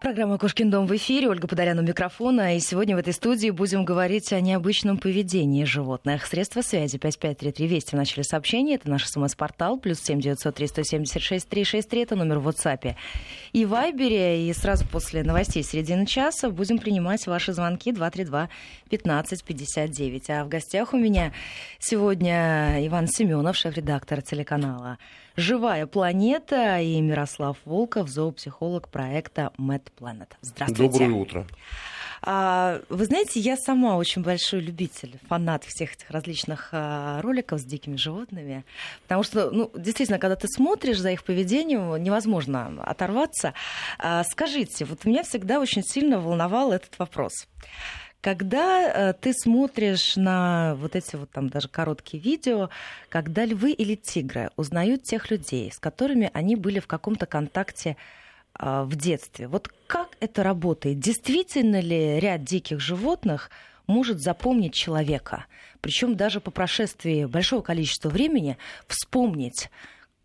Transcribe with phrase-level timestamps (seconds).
[0.00, 1.28] Программа «Кошкин дом» в эфире.
[1.28, 2.56] Ольга Подолян у микрофона.
[2.56, 6.24] И сегодня в этой студии будем говорить о необычном поведении животных.
[6.24, 8.76] Средства связи 5533 Вести в начале сообщения.
[8.76, 9.78] Это наш смс-портал.
[9.78, 12.00] Плюс 7903 176 363.
[12.00, 12.94] Это номер в WhatsApp
[13.52, 14.48] и Вайбере.
[14.48, 18.48] И сразу после новостей середины часа будем принимать ваши звонки 232
[18.88, 20.30] 15 59.
[20.30, 21.34] А в гостях у меня
[21.78, 24.96] сегодня Иван Семенов, шеф-редактор телеканала
[25.40, 30.28] «Живая планета» и Мирослав Волков, зоопсихолог проекта Mad Planet.
[30.42, 30.98] Здравствуйте.
[30.98, 31.46] Доброе утро.
[32.22, 37.64] А, вы знаете, я сама очень большой любитель, фанат всех этих различных а, роликов с
[37.64, 38.66] дикими животными,
[39.04, 43.54] потому что, ну, действительно, когда ты смотришь за их поведением, невозможно оторваться.
[43.98, 47.32] А, скажите, вот меня всегда очень сильно волновал этот вопрос.
[48.20, 52.68] Когда э, ты смотришь на вот эти вот там даже короткие видео,
[53.08, 57.96] когда львы или тигры узнают тех людей, с которыми они были в каком-то контакте
[58.58, 60.98] э, в детстве, вот как это работает?
[60.98, 63.50] Действительно ли ряд диких животных
[63.86, 65.46] может запомнить человека?
[65.80, 69.70] Причем даже по прошествии большого количества времени вспомнить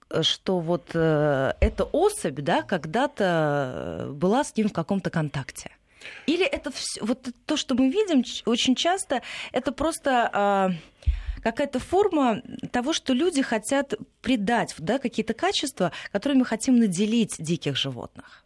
[0.10, 5.72] э, что вот э, эта особь да, когда-то была с ним в каком-то контакте.
[6.26, 10.72] Или это все, вот то, что мы видим очень часто, это просто а,
[11.42, 17.78] какая-то форма того, что люди хотят придать да, какие-то качества, которые мы хотим наделить диких
[17.78, 18.44] животных.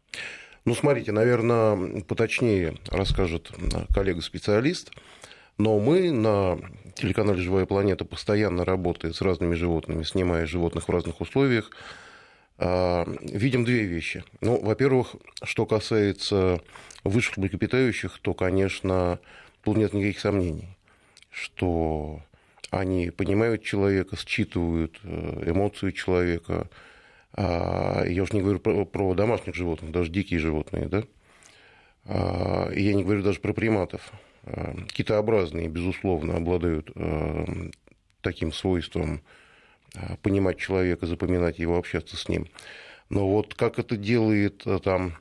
[0.66, 3.52] Ну, смотрите, наверное, поточнее расскажет
[3.94, 4.92] коллега-специалист,
[5.58, 6.60] но мы на
[6.96, 12.09] телеканале «Живая планета» постоянно работаем с разными животными, снимая животных в разных условиях, а,
[12.60, 14.24] видим две вещи.
[14.42, 16.62] Ну, во-первых, что касается
[17.04, 19.20] высших млекопитающих, то, конечно,
[19.64, 20.68] тут нет никаких сомнений,
[21.32, 22.22] что
[22.70, 26.70] они понимают человека, считывают э, эмоции человека.
[27.34, 31.04] А, я уж не говорю про, домашних животных, даже дикие животные, да?
[32.06, 34.12] А, я не говорю даже про приматов.
[34.44, 37.70] А, китообразные, безусловно, обладают э,
[38.22, 39.22] таким свойством
[40.22, 42.48] понимать человека, запоминать его, общаться с ним.
[43.10, 45.16] Но вот как это делает э, там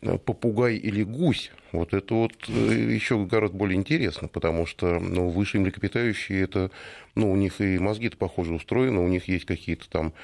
[0.00, 5.28] Э, попугай или гусь, вот это вот э, еще гораздо более интересно, потому что ну,
[5.28, 6.70] высшие млекопитающие, это,
[7.14, 10.14] ну, у них и мозги-то похоже устроены, у них есть какие-то там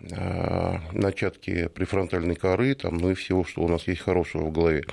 [0.00, 4.84] э, начатки префронтальной коры, там, ну и всего, что у нас есть хорошего в голове.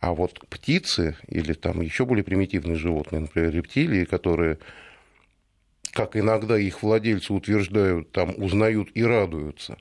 [0.00, 4.58] А вот птицы или там еще более примитивные животные, например, рептилии, которые,
[5.98, 9.76] как иногда их владельцы утверждают, там узнают и радуются,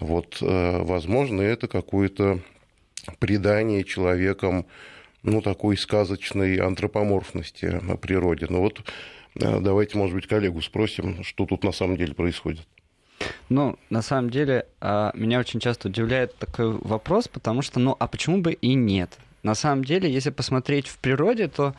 [0.00, 2.40] вот, возможно, это какое-то
[3.18, 4.64] придание человеком
[5.22, 8.46] ну, такой сказочной антропоморфности на природе.
[8.48, 8.80] Но вот
[9.36, 12.66] э, давайте, может быть, коллегу спросим, что тут на самом деле происходит.
[13.48, 18.08] Ну, на самом деле, а, меня очень часто удивляет такой вопрос, потому что, ну, а
[18.08, 19.10] почему бы и нет?
[19.42, 21.74] На самом деле, если посмотреть в природе, то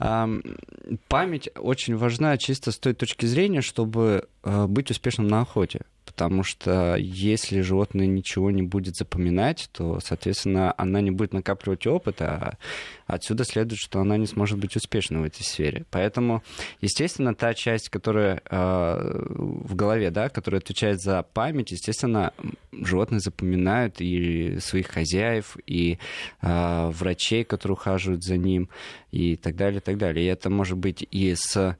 [0.00, 0.40] э,
[1.08, 5.82] память очень важна чисто с той точки зрения, чтобы э, быть успешным на охоте
[6.14, 12.22] потому что если животное ничего не будет запоминать, то, соответственно, она не будет накапливать опыт,
[12.22, 12.56] а
[13.08, 15.84] отсюда следует, что она не сможет быть успешной в этой сфере.
[15.90, 16.44] Поэтому,
[16.80, 22.32] естественно, та часть, которая э, в голове, да, которая отвечает за память, естественно,
[22.70, 25.98] животные запоминают и своих хозяев, и
[26.42, 28.68] э, врачей, которые ухаживают за ним,
[29.10, 30.24] и так далее, и так далее.
[30.24, 31.76] И это может быть и с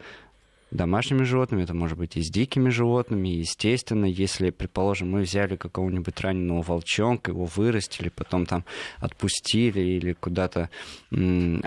[0.75, 3.29] домашними животными, это может быть и с дикими животными.
[3.29, 8.65] Естественно, если, предположим, мы взяли какого-нибудь раненого волчонка, его вырастили, потом там
[8.99, 10.71] отпустили или куда-то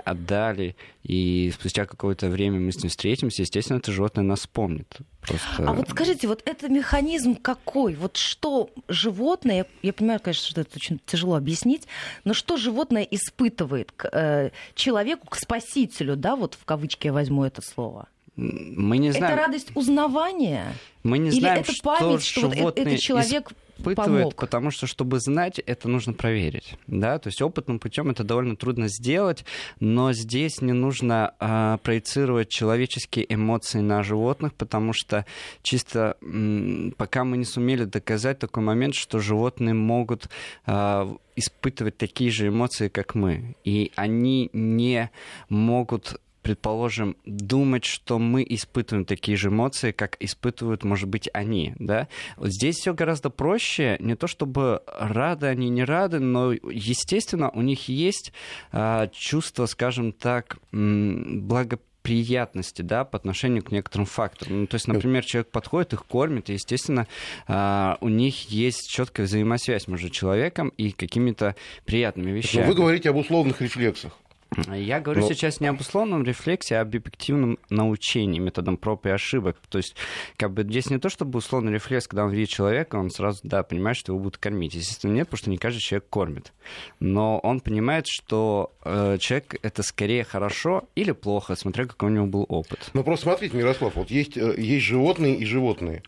[0.04, 4.98] отдали, и спустя какое-то время мы с ним встретимся, естественно, это животное нас вспомнит.
[5.22, 5.66] Просто...
[5.66, 7.94] А вот скажите, вот это механизм какой?
[7.94, 11.88] Вот что животное, я понимаю, конечно, что это очень тяжело объяснить,
[12.24, 17.44] но что животное испытывает к э, человеку, к спасителю, да, вот в кавычки я возьму
[17.44, 18.08] это слово?
[18.38, 19.34] Мы не знаем...
[19.34, 20.72] Это радость узнавания?
[21.02, 24.34] Мы не Или знаем, это память, что, что вот этот человек испытывает, помог?
[24.36, 26.76] потому что, чтобы знать, это нужно проверить.
[26.86, 27.18] Да?
[27.18, 29.44] То есть опытным путем это довольно трудно сделать,
[29.80, 35.26] но здесь не нужно а, проецировать человеческие эмоции на животных, потому что
[35.62, 40.28] чисто м, пока мы не сумели доказать такой момент, что животные могут
[40.64, 43.56] а, испытывать такие же эмоции, как мы.
[43.64, 45.10] И они не
[45.48, 52.08] могут предположим, думать, что мы испытываем такие же эмоции, как испытывают, может быть, они, да?
[52.38, 57.60] Вот здесь все гораздо проще, не то чтобы рады они, не рады, но, естественно, у
[57.60, 58.32] них есть
[58.72, 64.60] а, чувство, скажем так, благо приятности, да, по отношению к некоторым факторам.
[64.60, 67.06] Ну, то есть, например, человек подходит, их кормит, и, естественно,
[67.46, 72.62] а, у них есть четкая взаимосвязь между человеком и какими-то приятными вещами.
[72.62, 74.16] Но вы говорите об условных рефлексах.
[74.56, 75.28] Я говорю Но...
[75.28, 79.58] сейчас не об условном рефлексе, а об объективном научении методом проб и ошибок.
[79.68, 79.94] То есть,
[80.36, 83.62] как бы здесь не то, чтобы условный рефлекс, когда он видит человека, он сразу, да,
[83.62, 84.74] понимает, что его будут кормить.
[84.74, 86.52] Естественно, нет, потому что не каждый человек кормит.
[86.98, 92.26] Но он понимает, что э, человек это скорее хорошо или плохо, смотря какой у него
[92.26, 92.90] был опыт.
[92.94, 96.02] Ну, просто смотрите, Мирослав, вот есть, э, есть животные и животные.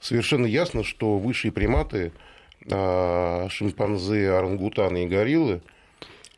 [0.00, 2.12] Совершенно ясно, что высшие приматы,
[2.64, 5.62] э, шимпанзе, орангутаны и гориллы–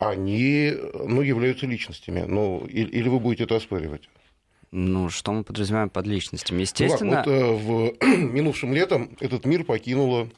[0.01, 2.25] они ну, являются личностями.
[2.27, 4.09] Ну, или вы будете это оспаривать?
[4.73, 6.63] Ну, что мы подразумеваем под личностями?
[6.63, 7.23] Естественно...
[7.27, 10.29] Ну, вот, э, в минувшем летом этот мир покинула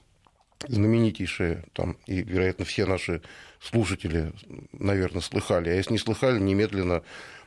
[0.67, 3.23] знаменитейшая, там, и, вероятно, все наши
[3.61, 4.33] слушатели,
[4.73, 5.71] наверное, слыхали.
[5.71, 7.03] А если не слыхали, немедленно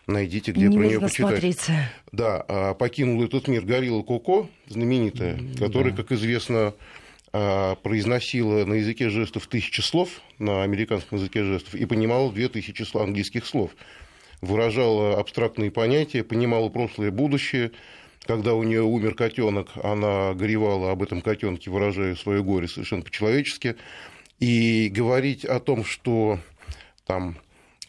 [0.08, 1.30] найдите, где не про нее почитать.
[1.30, 1.90] Смотрите.
[2.12, 6.04] Да, а покинул этот мир Горилла Коко, знаменитая, которая, да.
[6.04, 6.74] как известно,
[7.84, 13.46] произносила на языке жестов тысячи слов, на американском языке жестов, и понимала две тысячи английских
[13.46, 13.72] слов.
[14.42, 17.72] Выражала абстрактные понятия, понимала прошлое и будущее.
[18.26, 23.76] Когда у нее умер котенок, она горевала об этом котенке, выражая свое горе совершенно по-человечески.
[24.40, 26.40] И говорить о том, что
[27.06, 27.38] там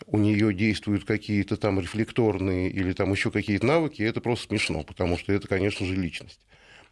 [0.07, 5.19] у нее действуют какие-то там рефлекторные или там еще какие-то навыки, это просто смешно, потому
[5.19, 6.41] что это, конечно же, личность.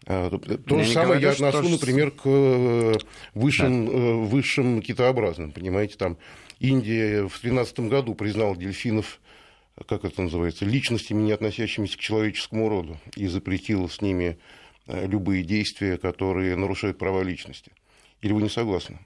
[0.06, 2.94] А, то я же самое говорю, я отношу, например, к э,
[3.34, 3.92] высшим, да.
[3.92, 5.52] Э, высшим китообразным.
[5.52, 6.18] Понимаете, там
[6.60, 9.20] Индия в 2013 году признала дельфинов,
[9.86, 14.38] как это называется, личностями, не относящимися к человеческому роду, и запретила с ними
[14.86, 17.72] э, любые действия, которые нарушают права личности.
[18.20, 18.98] Или вы не согласны?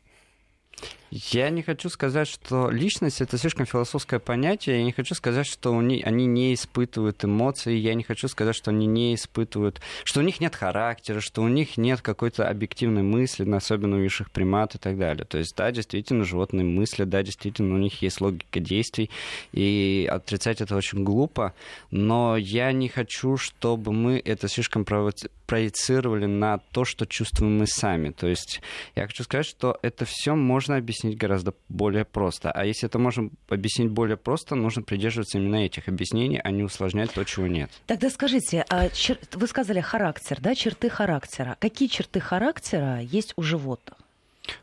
[1.11, 4.79] Я не хочу сказать, что личность это слишком философское понятие.
[4.79, 7.79] Я не хочу сказать, что они, они не испытывают эмоций.
[7.79, 11.49] Я не хочу сказать, что они не испытывают, что у них нет характера, что у
[11.49, 15.25] них нет какой-то объективной мысли, особенно у высших примат и так далее.
[15.25, 19.11] То есть, да, действительно, животные мысли, да, действительно, у них есть логика действий,
[19.53, 21.55] и отрицать это очень глупо.
[21.91, 28.11] Но я не хочу, чтобы мы это слишком проецировали на то, что чувствуем мы сами.
[28.11, 28.61] То есть,
[28.95, 32.51] я хочу сказать, что это все можно объяснить объяснить гораздо более просто.
[32.51, 37.13] А если это можем объяснить более просто, нужно придерживаться именно этих объяснений, а не усложнять
[37.13, 37.71] то, чего нет.
[37.87, 39.19] Тогда скажите, а чер...
[39.33, 41.57] вы сказали характер, да, черты характера.
[41.61, 43.97] Какие черты характера есть у животных?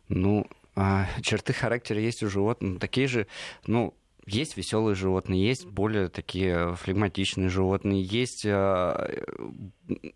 [0.09, 3.27] Ну, а, черты характера есть у животных такие же,
[3.65, 3.93] ну,
[4.25, 9.23] есть веселые животные, есть более такие флегматичные животные, есть, э,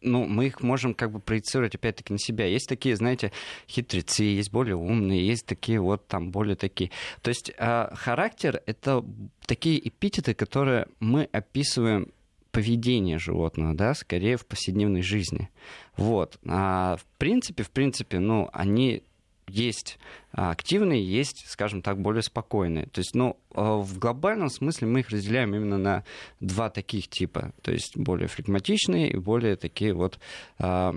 [0.01, 2.45] ну, мы их можем как бы проецировать опять-таки на себя.
[2.45, 3.31] Есть такие, знаете,
[3.67, 6.89] хитрецы, есть более умные, есть такие вот там более такие.
[7.21, 9.05] То есть э, характер— это
[9.45, 12.11] такие эпитеты, которые мы описываем
[12.51, 15.49] поведение животного, да, скорее в повседневной жизни.
[15.97, 16.39] Вот.
[16.47, 19.03] А в принципе, в принципе, ну, они
[19.49, 19.99] есть
[20.31, 22.85] а, активные, есть, скажем так, более спокойные.
[22.87, 26.03] То есть, ну, а, в глобальном смысле мы их разделяем именно на
[26.39, 27.51] два таких типа.
[27.61, 30.19] То есть, более флегматичные и более такие вот
[30.57, 30.95] а,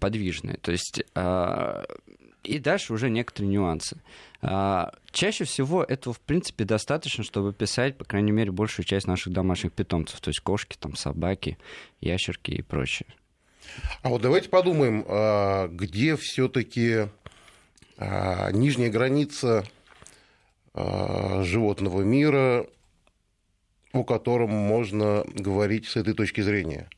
[0.00, 0.56] подвижные.
[0.56, 1.04] То есть,
[2.42, 4.00] и дальше уже некоторые нюансы.
[4.42, 9.72] Чаще всего этого, в принципе, достаточно, чтобы писать, по крайней мере, большую часть наших домашних
[9.72, 11.56] питомцев, то есть кошки, там, собаки,
[12.00, 13.06] ящерки и прочее.
[14.02, 17.08] А вот давайте подумаем, а, где все-таки
[17.96, 19.64] а, нижняя граница
[20.74, 22.66] а, животного мира,
[23.92, 26.88] о котором можно говорить с этой точки зрения.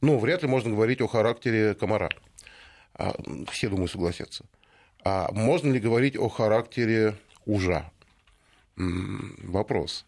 [0.00, 2.10] Ну, вряд ли можно говорить о характере комара.
[3.50, 4.44] Все, думаю, согласятся.
[5.02, 7.90] А можно ли говорить о характере ужа?
[8.76, 10.06] Вопрос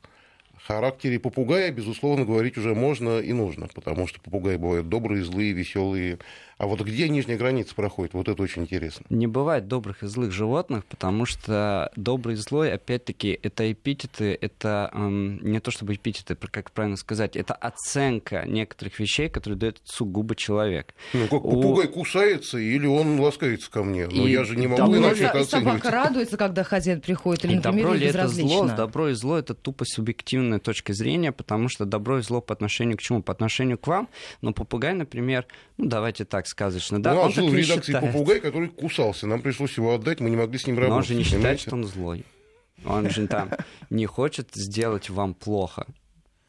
[0.63, 6.19] характере попугая, безусловно, говорить уже можно и нужно, потому что попугаи бывают добрые, злые, веселые.
[6.59, 9.05] А вот где нижняя граница проходит, вот это очень интересно.
[9.11, 14.91] Не бывает добрых и злых животных, потому что добрый и злой, опять-таки, это эпитеты, это
[14.95, 20.35] эм, не то чтобы эпитеты, как правильно сказать, это оценка некоторых вещей, которые дает сугубо
[20.35, 20.95] человек.
[21.13, 21.91] Ну, как попугай У...
[21.91, 24.99] кусается или он ласкается ко мне, но и я же не могу добро...
[24.99, 25.83] иначе это оценивать.
[25.83, 28.69] собака радуется, когда хозяин приходит, или, например, добро ли это зло?
[28.69, 32.53] Добро и зло— это тупо субъективно объективной точки зрения, потому что добро и зло по
[32.53, 33.23] отношению к чему?
[33.23, 34.09] По отношению к вам.
[34.41, 35.47] Но попугай, например,
[35.77, 38.13] ну давайте так сказочно, да, ну, он жил в редакции считает.
[38.13, 39.27] попугай, который кусался.
[39.27, 40.91] Нам пришлось его отдать, мы не могли с ним работать.
[40.91, 42.25] Но он же не считает, что он злой.
[42.85, 43.51] Он же там
[43.91, 45.87] не хочет сделать вам плохо.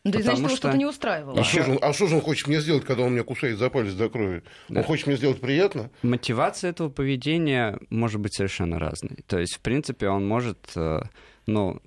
[0.03, 0.57] Ну, есть, значит, его что...
[0.57, 1.39] что-то не устраивало.
[1.39, 3.57] А, что же, он, а что же он хочет мне сделать, когда он меня кусает
[3.57, 4.43] за палец до крови?
[4.69, 4.79] Да.
[4.79, 5.89] Он хочет мне сделать приятно?
[6.01, 9.17] Мотивация этого поведения может быть совершенно разной.
[9.27, 11.01] То есть, в принципе, он может, э,
[11.45, 11.81] ну,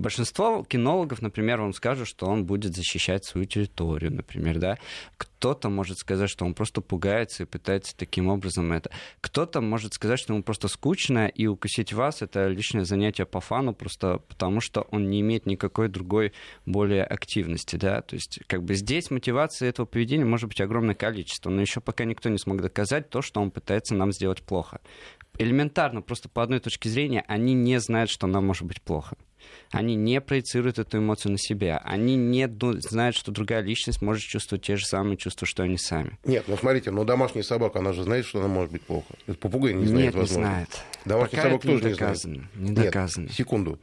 [0.00, 4.78] большинство кинологов, например, вам скажут, что он будет защищать свою территорию, например, да.
[5.16, 8.90] Кто-то может сказать, что он просто пугается и пытается таким образом это.
[9.20, 13.74] Кто-то может сказать, что ему просто скучно, и укусить вас— это лишнее занятие по фану,
[13.74, 16.32] просто потому что он не имеет никакой другой
[16.66, 18.02] более активности, да.
[18.02, 22.04] То есть как бы здесь мотивация этого поведения может быть огромное количество, но еще пока
[22.04, 24.80] никто не смог доказать то, что он пытается нам сделать плохо
[25.40, 29.16] элементарно, просто по одной точке зрения, они не знают, что нам может быть плохо.
[29.70, 31.78] Они не проецируют эту эмоцию на себя.
[31.84, 32.46] Они не
[32.80, 36.18] знают, что другая личность может чувствовать те же самые чувства, что они сами.
[36.24, 39.14] Нет, ну смотрите, но домашняя собака, она же знает, что она может быть плохо.
[39.26, 40.38] Это попугай не знает, Нет, возможно.
[40.40, 40.68] не знает.
[41.06, 41.98] Домашняя Пока собака тоже не не знает.
[41.98, 42.48] доказано.
[42.56, 43.24] Не доказано.
[43.24, 43.80] Нет, секунду.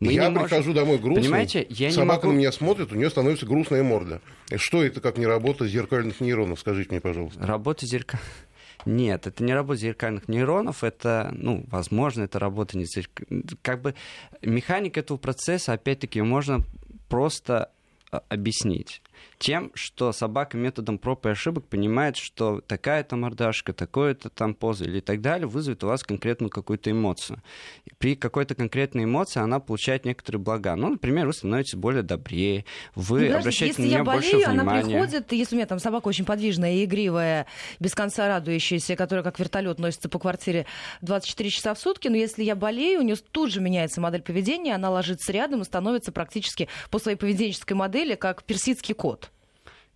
[0.00, 2.92] Мы я не можем- прихожу домой грустный, Понимаете, я не собака могу- на меня смотрит,
[2.92, 4.20] у нее становится грустная морда.
[4.56, 7.46] Что это как не работа зеркальных нейронов, скажите мне, пожалуйста.
[7.46, 8.18] Работа зерка...
[8.84, 13.22] Нет, это не работа зеркальных нейронов, это, ну, возможно, это работа не зерк...
[13.62, 13.94] Как бы
[14.40, 16.64] механика этого процесса, опять-таки, можно
[17.08, 17.70] просто
[18.10, 19.02] а, объяснить
[19.42, 25.00] тем, что собака методом проб и ошибок понимает, что такая-то мордашка, такое-то там поза или
[25.00, 27.42] так далее вызовет у вас конкретную какую-то эмоцию.
[27.98, 30.76] При какой-то конкретной эмоции она получает некоторые блага.
[30.76, 34.48] Ну, например, вы становитесь более добрее, вы Ну, обращаете если на я нее больше болею,
[34.48, 34.82] она внимания.
[34.84, 37.46] приходит, если у меня там собака очень подвижная и игривая,
[37.80, 40.66] без конца радующаяся, которая как вертолет носится по квартире
[41.00, 44.76] 24 часа в сутки, но если я болею, у нее тут же меняется модель поведения,
[44.76, 49.31] она ложится рядом и становится практически по своей поведенческой модели как персидский кот.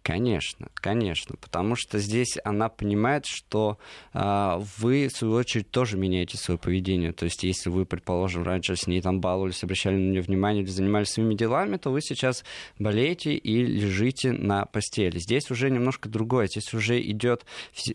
[0.07, 3.77] Конечно, конечно, потому что здесь она понимает, что
[4.13, 7.13] а, вы, в свою очередь, тоже меняете свое поведение.
[7.13, 10.71] То есть, если вы, предположим, раньше с ней там баловались, обращали на нее внимание или
[10.71, 12.45] занимались своими делами, то вы сейчас
[12.79, 15.19] болеете и лежите на постели.
[15.19, 16.47] Здесь уже немножко другое.
[16.47, 17.45] Здесь уже идет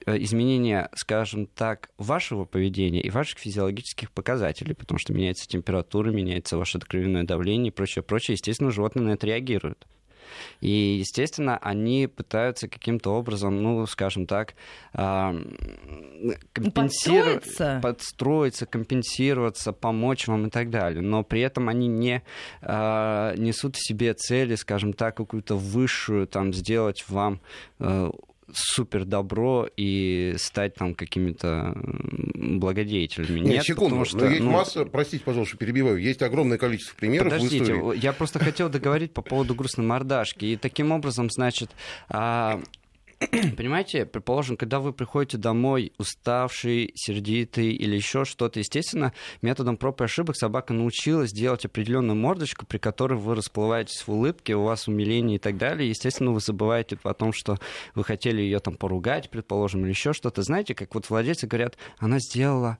[0.05, 6.57] э, изменение, скажем так, вашего поведения и ваших физиологических показателей, потому что меняется температура, меняется
[6.57, 8.33] ваше кровяное давление и прочее, прочее.
[8.33, 9.87] Естественно, животные на это реагируют.
[10.59, 14.55] И, естественно, они пытаются каким-то образом, ну, скажем так,
[14.93, 15.35] а,
[16.53, 17.79] компенсировать, Подстроиться?
[17.81, 21.01] подстроиться, компенсироваться, помочь вам и так далее.
[21.01, 22.21] Но при этом они не
[22.61, 27.41] а, несут в себе цели, скажем так, какую-то высшую, там, сделать вам
[27.79, 28.11] э,
[28.53, 31.73] супер добро и стать там какими-то
[32.35, 33.39] благодетелями.
[33.39, 36.95] Нет, Нет, секунду, потому что, но есть ну, масса, простите, пожалуйста, перебиваю, есть огромное количество
[36.95, 37.99] примеров в Подождите, истории.
[37.99, 40.45] я просто хотел договорить по поводу грустной мордашки.
[40.45, 41.71] И таким образом, значит,
[42.09, 42.61] а,
[43.57, 49.13] понимаете, предположим, когда вы приходите домой уставший, сердитый или еще что-то, естественно,
[49.43, 54.55] методом проб и ошибок собака научилась делать определенную мордочку, при которой вы расплываетесь в улыбке,
[54.55, 55.89] у вас умиление и так далее.
[55.89, 57.59] Естественно, вы забываете о том, что
[57.93, 60.41] вы хотели ее там поругать, предположим, или еще что-то.
[60.41, 62.79] Знаете, как вот владельцы говорят, она сделала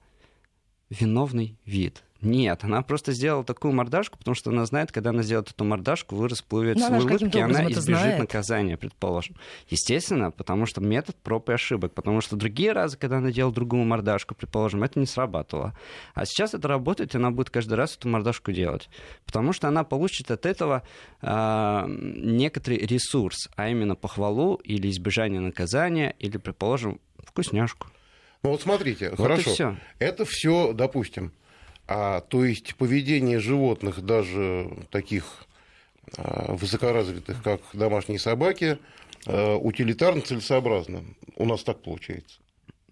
[0.89, 2.03] виновный вид.
[2.21, 6.15] Нет, она просто сделала такую мордашку, потому что она знает, когда она сделает эту мордашку,
[6.15, 8.19] вы расплываетесь Но в она же улыбке, каким-то и она избежит знает.
[8.19, 9.35] наказания, предположим.
[9.69, 11.93] Естественно, потому что метод проб и ошибок.
[11.93, 15.75] Потому что другие разы, когда она делала другую мордашку, предположим, это не срабатывало.
[16.13, 18.89] А сейчас это работает, и она будет каждый раз эту мордашку делать.
[19.25, 20.83] Потому что она получит от этого
[21.21, 27.87] а, некоторый ресурс, а именно похвалу или избежание наказания, или, предположим, вкусняшку.
[28.43, 29.77] Ну вот смотрите, Вот и хорошо, всё.
[29.99, 31.31] это все, допустим,
[31.93, 35.45] а, то есть поведение животных, даже таких
[36.17, 38.77] а, высокоразвитых, как домашние собаки,
[39.25, 41.03] а, утилитарно целесообразно.
[41.35, 42.39] У нас так получается.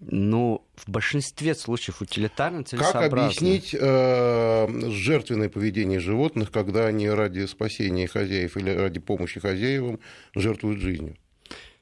[0.02, 3.26] Ну, в большинстве случаев утилитарно Как целесообразно.
[3.26, 10.00] объяснить э, жертвенное поведение животных, когда они ради спасения хозяев или ради помощи хозяевам
[10.34, 11.18] жертвуют жизнью?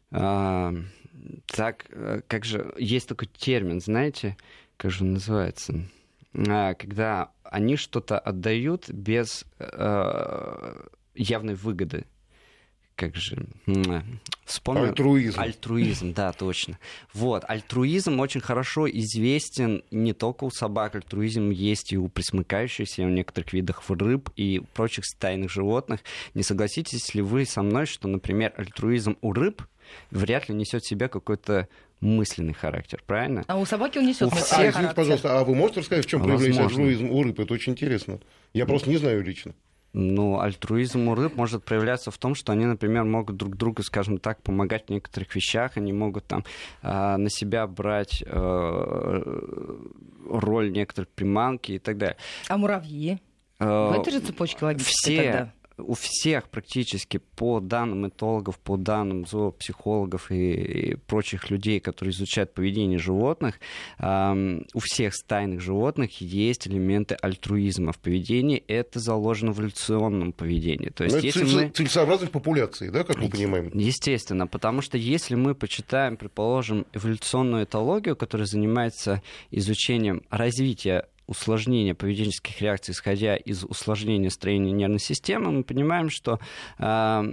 [0.10, 0.74] А,
[1.46, 4.36] так, э, как же, есть такой термин, знаете,
[4.78, 5.88] как же он называется?
[6.36, 10.76] А, когда они что-то отдают без э,
[11.16, 12.06] явной выгоды.
[12.96, 13.48] Как же?
[13.68, 14.86] м, Вспомнил.
[14.86, 15.40] Альтруизм.
[15.40, 16.80] Альтруизм, да, точно.
[17.14, 23.06] Вот, альтруизм очень хорошо известен не только у собак, альтруизм есть и у присмыкающихся, и
[23.06, 26.00] у некоторых видов рыб и прочих стайных животных.
[26.34, 29.62] Не согласитесь ли вы со мной, что, например, альтруизм у рыб
[30.12, 31.67] вряд ли несет в себя какой-то
[32.01, 33.44] мысленный характер, правильно?
[33.48, 34.96] А у собаки он несет У мысленный всех- А, извините, характер.
[34.96, 37.39] пожалуйста, а вы можете рассказать, в чем проявляется альтруизм у рыб?
[37.39, 38.20] Это очень интересно.
[38.53, 39.53] Я просто не знаю лично.
[39.94, 44.20] Ну, альтруизм у рыб может проявляться в том, что они, например, могут друг другу, скажем
[44.20, 46.44] так, помогать в некоторых вещах, они могут там
[46.84, 49.24] а, на себя брать э,
[50.29, 52.17] роль некоторых приманки и так далее.
[52.48, 53.20] А муравьи?
[53.60, 53.65] Э,
[53.96, 55.53] В этой же цепочке логической все тогда.
[55.78, 62.54] У всех практически по данным этологов, по данным зоопсихологов и, и прочих людей, которые изучают
[62.54, 63.60] поведение животных,
[64.00, 68.64] э, у всех стайных животных есть элементы альтруизма в поведении.
[68.68, 70.90] Это заложено в эволюционном поведении.
[70.90, 71.70] То есть, Но если цель, мы...
[71.70, 73.70] целесообразность популяции, да, как мы понимаем?
[73.74, 82.62] Естественно, потому что если мы почитаем, предположим, эволюционную этологию, которая занимается изучением развития усложнения поведенческих
[82.62, 86.40] реакций, исходя из усложнения строения нервной системы, мы понимаем, что
[86.80, 87.24] э,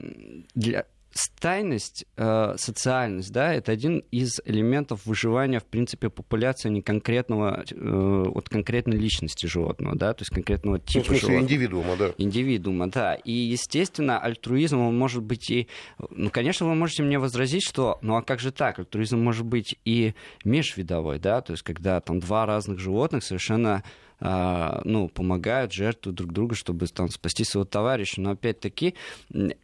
[0.54, 7.64] для, стайность, э, социальность, да, это один из элементов выживания, в принципе, популяции не конкретного,
[7.70, 11.42] э, от конкретной личности животного, да, то есть конкретного типа ну, в смысле, животного.
[11.42, 12.14] индивидуума, да.
[12.18, 13.14] Индивидуума, да.
[13.14, 15.68] И, естественно, альтруизм, он может быть и...
[16.10, 18.80] Ну, конечно, вы можете мне возразить, что, ну, а как же так?
[18.80, 23.84] Альтруизм может быть и межвидовой, да, то есть когда там два разных животных совершенно
[24.24, 28.20] ну, помогают, жертвуют друг друга, чтобы там, спасти своего товарища.
[28.22, 28.94] Но опять-таки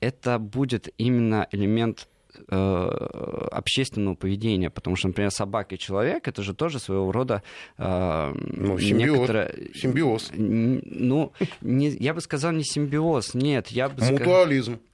[0.00, 2.08] это будет именно элемент
[2.48, 2.56] э,
[3.52, 7.42] общественного поведения, потому что, например, собака и человек это же тоже своего рода
[7.78, 9.18] э, ну, симбиоз.
[9.18, 9.54] Некоторое...
[9.74, 10.30] симбиоз.
[10.34, 14.72] Ну, не, я бы сказал не симбиоз, нет, я бы мутуализм.
[14.72, 14.90] Сказал...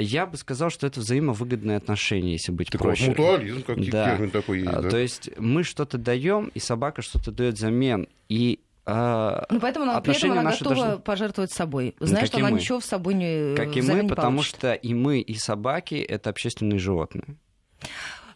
[0.00, 3.10] Я бы сказал, что это взаимовыгодные отношения, если быть так проще.
[3.10, 4.10] Мутуализм, как да.
[4.10, 4.72] термин такой есть.
[4.72, 4.88] Да?
[4.88, 8.08] То есть мы что-то даем, и собака что-то дает взамен.
[8.28, 10.98] И а, ну, поэтому она, при этом она готова должны...
[10.98, 12.58] пожертвовать собой, зная, что она мы.
[12.58, 14.56] ничего в собой не Как и мы, не потому получит.
[14.56, 17.36] что и мы, и собаки— это общественные животные.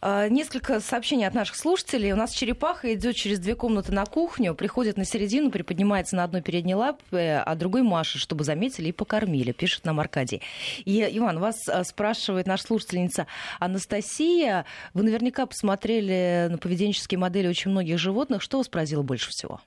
[0.01, 2.13] А, несколько сообщений от наших слушателей.
[2.13, 6.41] У нас черепаха идет через две комнаты на кухню, приходит на середину, приподнимается на одной
[6.41, 10.41] передней лапе, а другой машет, чтобы заметили и покормили, пишет нам Аркадий.
[10.85, 13.27] И, Иван, вас а, спрашивает наша слушательница
[13.59, 14.65] Анастасия.
[14.93, 18.41] Вы наверняка посмотрели на поведенческие модели очень многих животных.
[18.41, 19.59] Что вас поразило больше всего?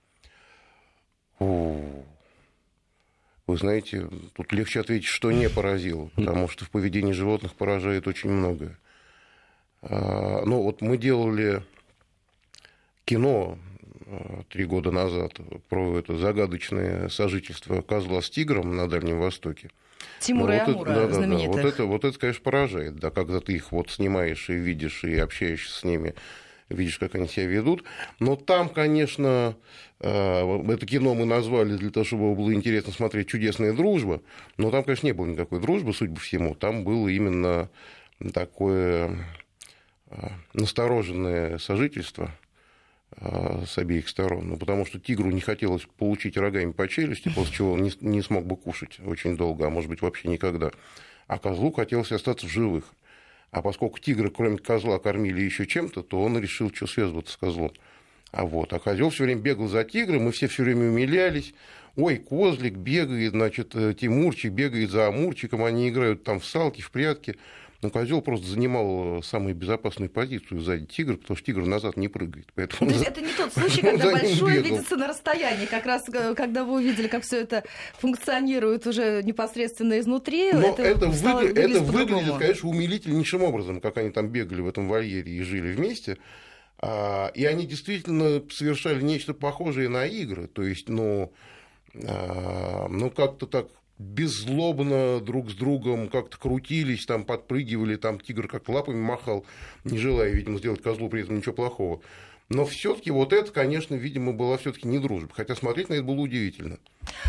[3.46, 8.30] Вы знаете, тут легче ответить, что не поразило, потому что в поведении животных поражает очень
[8.30, 8.78] многое.
[9.82, 11.62] А, ну, вот мы делали
[13.04, 13.58] кино
[14.06, 15.34] а, три года назад
[15.68, 19.70] про это загадочное сожительство козла с тигром на Дальнем Востоке.
[20.20, 22.96] Тимура ну, и вот Амура, это, да, да, да, вот это, вот это, конечно, поражает,
[22.96, 26.14] да, когда ты их вот снимаешь и видишь, и общаешься с ними
[26.72, 27.84] видишь, как они себя ведут.
[28.18, 29.56] Но там, конечно,
[30.00, 34.20] э, это кино мы назвали для того, чтобы было интересно смотреть «Чудесная дружба»,
[34.56, 36.54] но там, конечно, не было никакой дружбы, судя по всему.
[36.54, 37.70] Там было именно
[38.32, 39.26] такое
[40.10, 42.30] э, настороженное сожительство
[43.16, 44.48] э, с обеих сторон.
[44.48, 48.22] Ну, потому что тигру не хотелось получить рогами по челюсти, после чего он не, не
[48.22, 50.70] смог бы кушать очень долго, а может быть вообще никогда.
[51.26, 52.84] А козлу хотелось остаться в живых.
[53.52, 57.72] А поскольку тигра, кроме козла, кормили еще чем-то, то он решил, что связываться с козлом.
[58.30, 61.52] А вот, а козел все время бегал за тигром, мы все все время умилялись.
[61.94, 66.90] Ой, козлик бегает, значит, э, Тимурчик бегает за Амурчиком, они играют там в салки, в
[66.90, 67.36] прятки.
[67.82, 72.06] Но козел просто занимал э, самую безопасную позицию сзади тигра, потому что тигр назад не
[72.06, 72.46] прыгает.
[72.54, 76.34] Поэтому То есть это не тот случай, когда большое видится на расстоянии, как раз э,
[76.36, 77.64] когда вы увидели, как все это
[77.98, 80.52] функционирует уже непосредственно изнутри.
[80.52, 81.60] Но это, это, выгля...
[81.60, 86.18] это выглядит, конечно, умилительнейшим образом, как они там бегали в этом вольере и жили вместе.
[86.78, 90.46] А, и они действительно совершали нечто похожее на игры.
[90.46, 91.32] То есть, ну,
[92.06, 93.66] а, ну как-то так
[94.02, 99.44] беззлобно друг с другом как-то крутились, там подпрыгивали, там тигр как лапами махал,
[99.84, 102.02] не желая, видимо, сделать козлу при этом ничего плохого.
[102.48, 105.30] Но все-таки вот это, конечно, видимо, была все-таки не дружба.
[105.34, 106.78] Хотя смотреть на это было удивительно.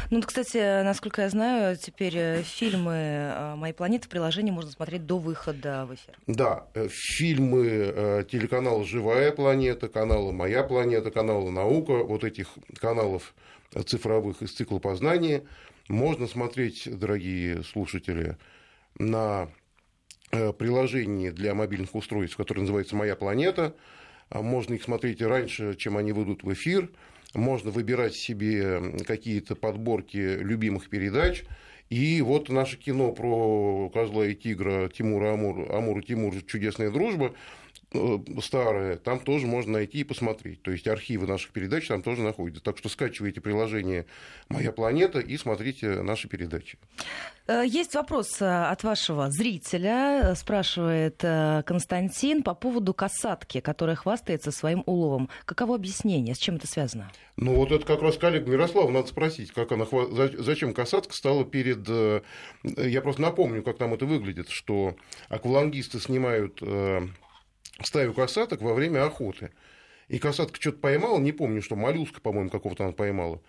[0.10, 5.06] Ну, кстати, насколько я знаю, теперь э, фильмы э, «Моей планеты» в приложении можно смотреть
[5.06, 6.18] до выхода в эфир.
[6.28, 13.34] Да, э, фильмы телеканала «Живая планета», канала «Моя планета», канала «Наука», вот этих каналов
[13.86, 15.44] цифровых из цикла познания–
[15.90, 18.38] можно смотреть, дорогие слушатели,
[18.98, 19.50] на
[20.32, 23.76] э, приложении для мобильных устройств, которое называется «Моя планета».
[24.30, 26.90] А можно их смотреть раньше, чем они выйдут в эфир.
[27.34, 31.44] Можно выбирать себе какие-то подборки любимых передач.
[31.90, 37.34] И вот наше кино про козла и тигра Тимура Амур, Амур и Тимур «Чудесная дружба»
[38.42, 40.62] старое, там тоже можно найти и посмотреть.
[40.62, 42.64] То есть архивы наших передач там тоже находятся.
[42.64, 44.06] Так что скачивайте приложение
[44.50, 46.78] «Моя планета» и смотрите наши передачи.
[47.48, 51.18] Э, есть вопрос э, от вашего зрителя, спрашивает
[51.66, 55.30] Константин по поводу касатки, которая хвастается своим уловом.
[55.46, 57.12] Каково объяснение, с чем это связано?
[57.36, 59.86] Ну вот это как раз коллега Мирослав, надо спросить, как она,
[60.38, 61.88] зачем касатка стала перед...
[62.64, 64.96] Я просто напомню, как там это выглядит, что
[65.30, 66.62] аквалангисты снимают
[67.82, 69.52] стаю касаток во время охоты.
[70.08, 73.42] И касатка что-то поймала, не помню, что моллюска, по-моему, какого-то она поймала.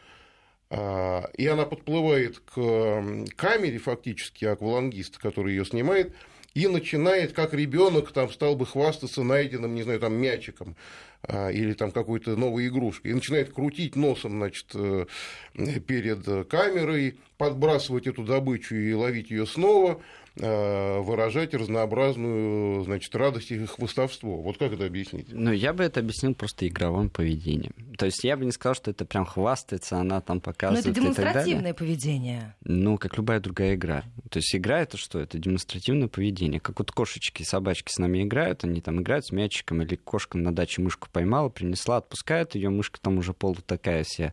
[0.71, 3.05] а, и она подплывает к
[3.37, 6.15] камере фактически аквалангиста, который ее снимает,
[6.55, 10.77] и начинает, как ребенок, там стал бы хвастаться найденным, не знаю, там мячиком
[11.23, 15.07] а, или там какой-то новой игрушкой, и начинает крутить носом, значит, э,
[15.55, 20.01] перед камерой, подбрасывать эту добычу и ловить ее снова,
[20.37, 24.43] выражать разнообразную значит, радость и хвостовство.
[24.43, 25.29] Вот как это объяснить?
[25.31, 27.73] Ну, я бы это объяснил просто игровым поведением.
[27.97, 30.85] То есть я бы не сказал, что это прям хвастается, она там показывает.
[30.85, 32.57] Но это демонстративное поведение.
[32.65, 34.03] Ну, как любая другая игра.
[34.31, 35.21] То есть игра это что?
[35.21, 36.59] Это демонстративное поведение.
[36.59, 40.53] Как вот кошечки, собачки с нами играют, они там играют с мячиком, или кошка на
[40.53, 44.33] даче мышку поймала, принесла, отпускают ее, мышка там уже полу такая вся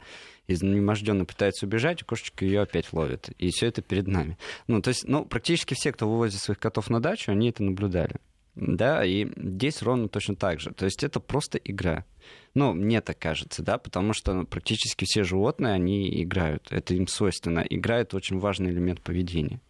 [0.53, 3.29] изнеможденно пытается убежать, кошечка ее опять ловит.
[3.37, 4.37] И все это перед нами.
[4.67, 8.15] Ну, то есть, ну, практически все, кто вывозит своих котов на дачу, они это наблюдали.
[8.55, 10.71] Да, и здесь ровно точно так же.
[10.71, 12.05] То есть это просто игра.
[12.53, 16.67] Ну, мне так кажется, да, потому что ну, практически все животные, они играют.
[16.69, 17.59] Это им свойственно.
[17.59, 19.61] Игра— это очень важный элемент поведения.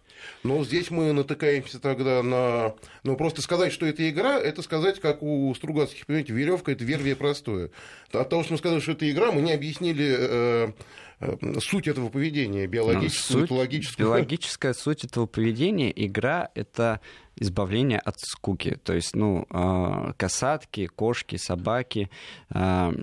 [0.43, 2.73] Но здесь мы натыкаемся тогда на...
[3.03, 7.15] Ну, просто сказать, что это игра, это сказать, как у Стругацких, понимаете, веревка это вервие
[7.15, 7.71] простое.
[8.11, 10.71] От того, что мы сказали, что это игра, мы не объяснили э,
[11.19, 17.01] э, суть этого поведения, биологическую, ну, суть, Биологическая суть этого поведения, игра— это
[17.35, 18.77] избавление от скуки.
[18.83, 22.09] То есть, ну, э, касатки, кошки, собаки,
[22.49, 22.93] ну,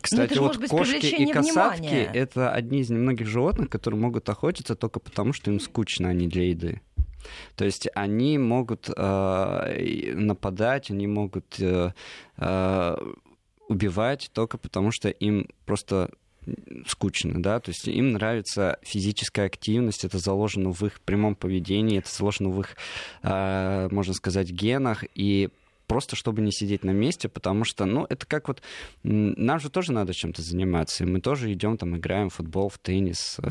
[0.00, 2.10] Кстати, ну, вот кошки и касатки внимания.
[2.12, 6.26] это одни из немногих животных, которые могут охотиться только потому, что им скучно, а не
[6.26, 6.80] для еды.
[7.56, 11.92] То есть они могут э, нападать, они могут э,
[12.36, 12.96] э,
[13.68, 16.10] убивать только потому, что им просто
[16.86, 22.10] скучно, да, то есть им нравится физическая активность, это заложено в их прямом поведении, это
[22.10, 22.76] заложено в их,
[23.22, 25.50] э, можно сказать, генах, и
[25.88, 28.62] просто чтобы не сидеть на месте, потому что, ну, это как вот...
[29.02, 32.78] Нам же тоже надо чем-то заниматься, и мы тоже идем там, играем в футбол, в
[32.78, 33.48] теннис э,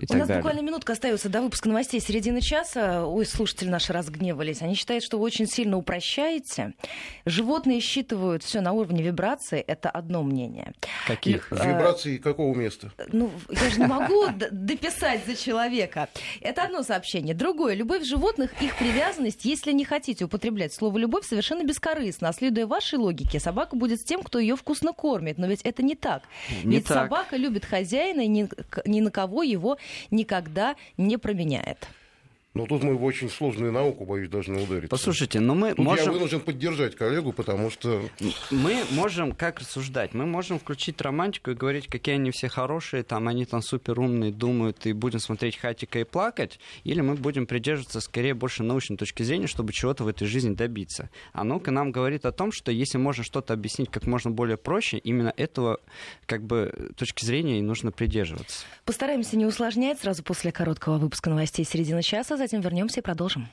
[0.00, 3.06] и У так нас буквально минутка остается до выпуска новостей середины часа.
[3.06, 4.62] Ой, слушатели наши разгневались.
[4.62, 6.72] Они считают, что вы очень сильно упрощаете.
[7.26, 9.60] Животные считывают все на уровне вибрации.
[9.60, 10.72] Это одно мнение.
[11.06, 11.52] Каких?
[11.52, 12.92] Л- Вибрации какого места?
[13.12, 16.08] Ну, я же не могу дописать за человека.
[16.40, 17.34] Это одно сообщение.
[17.34, 17.74] Другое.
[17.74, 22.28] Любовь животных, их привязанность, если не хотите употреблять слово «любовь», совершенно бескорыстно.
[22.28, 25.38] А следуя вашей логике, собака будет с тем, кто ее вкусно кормит.
[25.38, 26.22] Но ведь это не так.
[26.64, 27.04] Не ведь так.
[27.04, 28.48] собака любит хозяина и ни,
[28.86, 29.76] ни на кого его
[30.10, 31.88] никогда не променяет.
[32.56, 34.88] Но тут мы в очень сложную науку, боюсь, должны ударить.
[34.88, 36.06] Послушайте, но мы тут можем...
[36.06, 38.02] Я вынужден поддержать коллегу, потому что...
[38.50, 40.14] Мы можем как рассуждать?
[40.14, 44.32] Мы можем включить романтику и говорить, какие они все хорошие, там они там супер умные,
[44.32, 49.22] думают, и будем смотреть хатика и плакать, или мы будем придерживаться скорее больше научной точки
[49.22, 51.10] зрения, чтобы чего-то в этой жизни добиться.
[51.32, 54.98] А наука нам говорит о том, что если можно что-то объяснить как можно более проще,
[54.98, 55.78] именно этого
[56.24, 58.64] как бы точки зрения и нужно придерживаться.
[58.84, 63.48] Постараемся не усложнять сразу после короткого выпуска новостей середины часа затем вернемся и продолжим.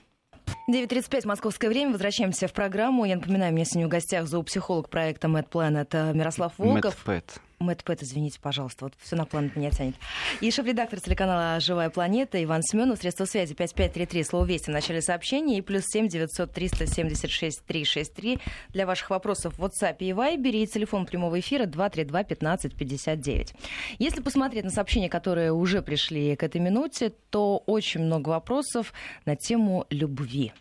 [0.69, 1.91] 9.35 московское время.
[1.91, 3.06] Возвращаемся в программу.
[3.06, 7.06] Я напоминаю, у меня сегодня в гостях зоопсихолог проекта Mad Planet э, Мирослав Волков.
[7.06, 7.23] Mad
[7.63, 9.95] Мэтт Пэт, извините, пожалуйста, вот все на планет меня тянет.
[10.41, 15.58] И шеф-редактор телеканала «Живая планета» Иван Семенов, средства связи 5533, слово «Вести» в начале сообщения,
[15.58, 21.06] и плюс 7 900 376 363 для ваших вопросов в WhatsApp и Viber, и телефон
[21.06, 23.54] прямого эфира 232 15 59.
[23.99, 28.93] Если посмотреть на сообщения, которые уже пришли к этой минуте, то очень много вопросов
[29.26, 30.52] на тему любви.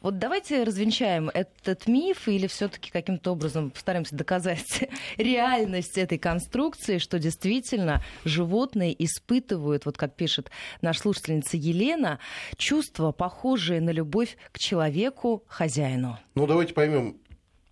[0.00, 7.18] Вот давайте развенчаем этот миф или все-таки каким-то образом постараемся доказать реальность этой конструкции, что
[7.18, 10.50] действительно животные испытывают, вот как пишет
[10.82, 12.18] наша слушательница Елена,
[12.56, 16.18] чувства, похожие на любовь к человеку, хозяину.
[16.34, 17.16] Ну, давайте поймем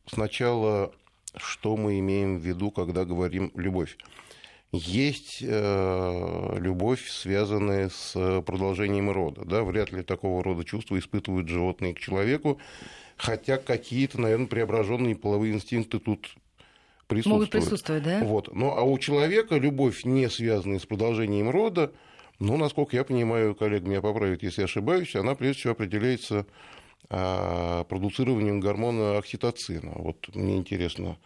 [0.06, 0.92] сначала,
[1.36, 3.96] что мы имеем в виду, когда говорим любовь
[4.74, 9.44] есть э, любовь, связанная с продолжением рода.
[9.44, 9.62] Да?
[9.62, 12.58] Вряд ли такого рода чувства испытывают животные к человеку,
[13.16, 16.34] хотя какие-то, наверное, преображенные половые инстинкты тут
[17.06, 17.26] присутствуют.
[17.26, 18.20] Могут присутствовать, да?
[18.24, 18.54] Вот.
[18.54, 21.92] Ну, а у человека любовь, не связанная с продолжением рода,
[22.38, 26.46] ну, насколько я понимаю, коллега меня поправит, если я ошибаюсь, она прежде всего определяется
[27.10, 29.92] а, продуцированием гормона окситоцина.
[29.96, 31.16] Вот мне интересно,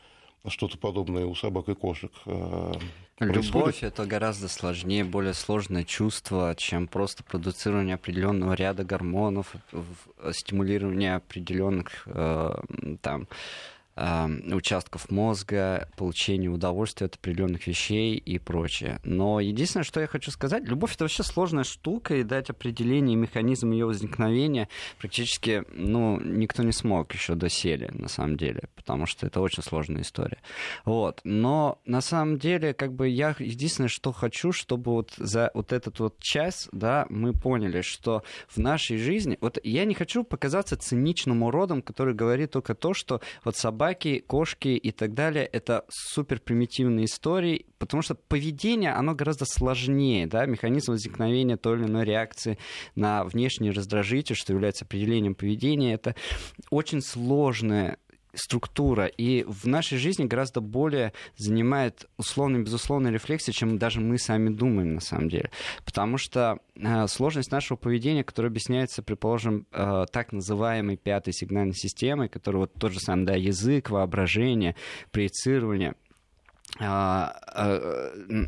[0.46, 2.72] что-то подобное у собак и кошек э,
[3.20, 9.54] Любовь это гораздо сложнее, более сложное чувство, чем просто продуцирование определенного ряда гормонов,
[10.30, 12.54] стимулирование определенных э,
[13.02, 13.26] там
[14.52, 19.00] участков мозга, получения удовольствия от определенных вещей и прочее.
[19.04, 23.16] Но единственное, что я хочу сказать, любовь это вообще сложная штука, и дать определение и
[23.16, 29.26] механизм ее возникновения практически, ну, никто не смог еще доселе, на самом деле, потому что
[29.26, 30.38] это очень сложная история.
[30.84, 31.20] Вот.
[31.24, 35.98] Но на самом деле, как бы я единственное, что хочу, чтобы вот за вот этот
[36.00, 41.42] вот час, да, мы поняли, что в нашей жизни, вот я не хочу показаться циничным
[41.42, 43.56] уродом, который говорит только то, что вот
[43.88, 50.26] собаки, кошки и так далее, это супер примитивные истории, потому что поведение, оно гораздо сложнее,
[50.26, 52.58] да, механизм возникновения той или иной реакции
[52.94, 56.14] на внешний раздражитель, что является определением поведения, это
[56.70, 57.96] очень сложная
[58.34, 64.50] структура, и в нашей жизни гораздо более занимает условно безусловная рефлексия, чем даже мы сами
[64.50, 65.50] думаем на самом деле.
[65.84, 72.28] Потому что э, сложность нашего поведения, которая объясняется, предположим, э, так называемой пятой сигнальной системой,
[72.28, 74.76] которая вот тот же самый, да, язык, воображение,
[75.10, 75.94] проецирование,
[76.80, 78.46] а, э,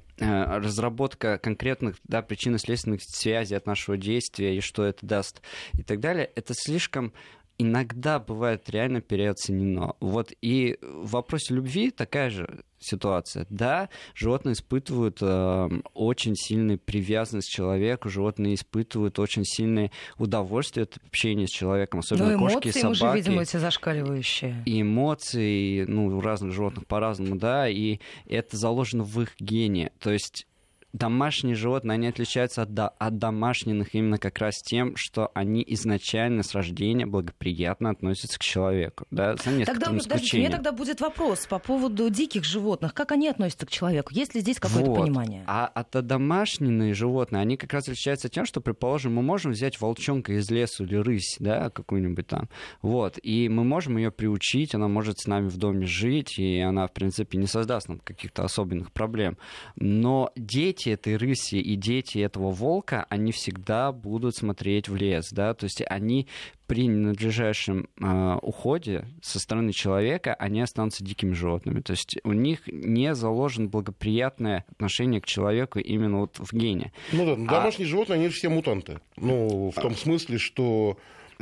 [0.58, 6.30] разработка конкретных да, причинно-следственных связей от нашего действия и что это даст и так далее,
[6.36, 7.12] это слишком
[7.61, 9.94] иногда бывает реально переоценено.
[10.01, 13.46] Вот и в вопросе любви такая же ситуация.
[13.51, 20.96] Да, животные испытывают э, очень сильную привязанность к человеку, животные испытывают очень сильное удовольствие от
[21.07, 22.87] общения с человеком, особенно Но кошки и собаки.
[22.87, 24.62] мы же видим эти зашкаливающие.
[24.64, 29.92] И эмоции, ну, у разных животных по-разному, да, и это заложено в их гене.
[29.99, 30.46] То есть
[30.92, 36.42] домашние животные, они отличаются от, до, от домашних именно как раз тем, что они изначально
[36.42, 39.07] с рождения благоприятно относятся к человеку.
[39.11, 42.94] Да, за тогда, подождите, у меня тогда будет вопрос по поводу диких животных.
[42.94, 44.12] Как они относятся к человеку?
[44.12, 45.00] Есть ли здесь какое-то вот.
[45.00, 45.44] понимание?
[45.46, 50.33] А от домашние животные, они как раз отличаются тем, что, предположим, мы можем взять волчонка
[50.33, 52.48] из леса или рысь, да, какую-нибудь там,
[52.83, 56.87] вот, и мы можем ее приучить, она может с нами в доме жить, и она,
[56.87, 59.37] в принципе, не создаст нам каких-то особенных проблем.
[59.76, 65.30] Но дети дети этой рыси и дети этого волка, они всегда будут смотреть в лес,
[65.32, 66.26] да, то есть они
[66.66, 71.80] при надлежащем э, уходе со стороны человека, они останутся дикими животными.
[71.80, 76.92] То есть у них не заложено благоприятное отношение к человеку именно вот в гене.
[77.12, 77.90] Ну да, а домашние а...
[77.90, 79.00] животные, они все мутанты.
[79.16, 80.96] Ну, в том смысле, что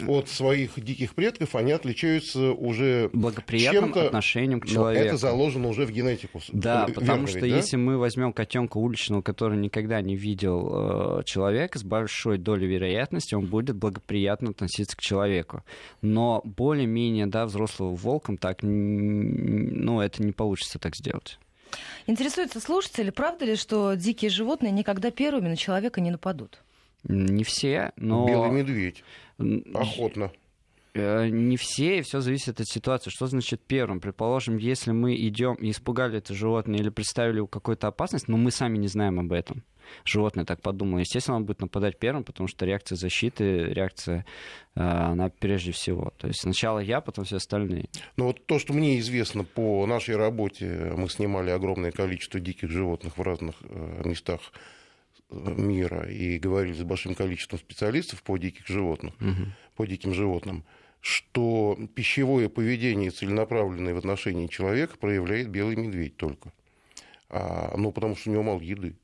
[0.07, 5.07] от своих диких предков, они отличаются уже благоприятным отношением к человеку.
[5.07, 6.41] это заложено уже в генетику.
[6.53, 7.57] Да, Верно потому что ведь, да?
[7.57, 13.35] если мы возьмем котенка уличного, который никогда не видел э, человека, с большой долей вероятности
[13.35, 15.65] он будет благоприятно относиться к человеку.
[16.03, 21.39] Но более-менее, да, взрослого волком так, ну, это не получится так сделать.
[22.07, 26.63] Интересуется слушатели, правда ли, что дикие животные никогда первыми на человека не нападут?
[27.05, 28.27] Не все, но...
[28.27, 29.05] Белый медведь.
[29.75, 30.33] Охотно.
[30.95, 33.11] Э, не все, и все зависит от ситуации.
[33.11, 34.01] Что значит первым?
[34.01, 38.79] Предположим, если мы идем и испугали это животное или представили какую-то опасность, но мы сами
[38.79, 39.63] не знаем об этом.
[40.05, 40.99] Животное так подумало.
[41.01, 44.27] Естественно, он будет нападать первым, потому что реакция защиты, реакция,
[44.75, 46.13] э, она прежде всего.
[46.19, 47.89] То есть сначала я, потом все остальные.
[48.17, 53.17] Ну вот то, что мне известно по нашей работе, мы снимали огромное количество диких животных
[53.17, 54.41] в разных э, местах
[55.31, 59.53] мира и говорили с большим количеством специалистов по диких животных, угу.
[59.77, 60.65] по диким животным,
[61.01, 66.53] что пищевое поведение, целенаправленное в отношении человека, проявляет белый медведь только.
[67.29, 68.97] А, ну, потому что у него мало еды.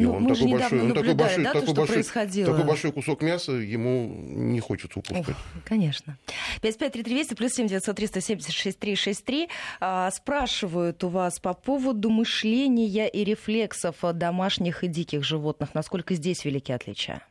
[0.00, 3.20] И ну, он такой большой, он такой большой, да, такой, то, большой такой большой кусок
[3.20, 5.28] мяса ему не хочется упускать.
[5.28, 5.36] Ох,
[5.66, 6.16] конечно.
[6.62, 9.48] 553320 плюс 7 903 176 363.
[9.80, 15.74] А, спрашивают у вас по поводу мышления и рефлексов домашних и диких животных.
[15.74, 17.22] Насколько здесь велики отличия?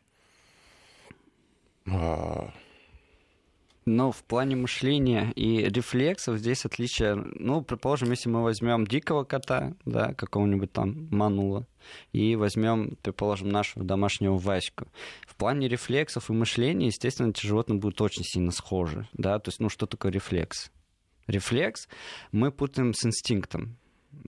[1.88, 2.52] А,
[3.90, 9.74] но в плане мышления и рефлексов здесь отличие, ну, предположим, если мы возьмем дикого кота,
[9.84, 11.66] да, какого-нибудь там манула,
[12.12, 14.86] и возьмем, предположим, нашего домашнего Ваську.
[15.26, 19.58] В плане рефлексов и мышления, естественно, эти животные будут очень сильно схожи, да, то есть,
[19.58, 20.70] ну, что такое рефлекс?
[21.26, 21.88] Рефлекс
[22.32, 23.76] мы путаем с инстинктом.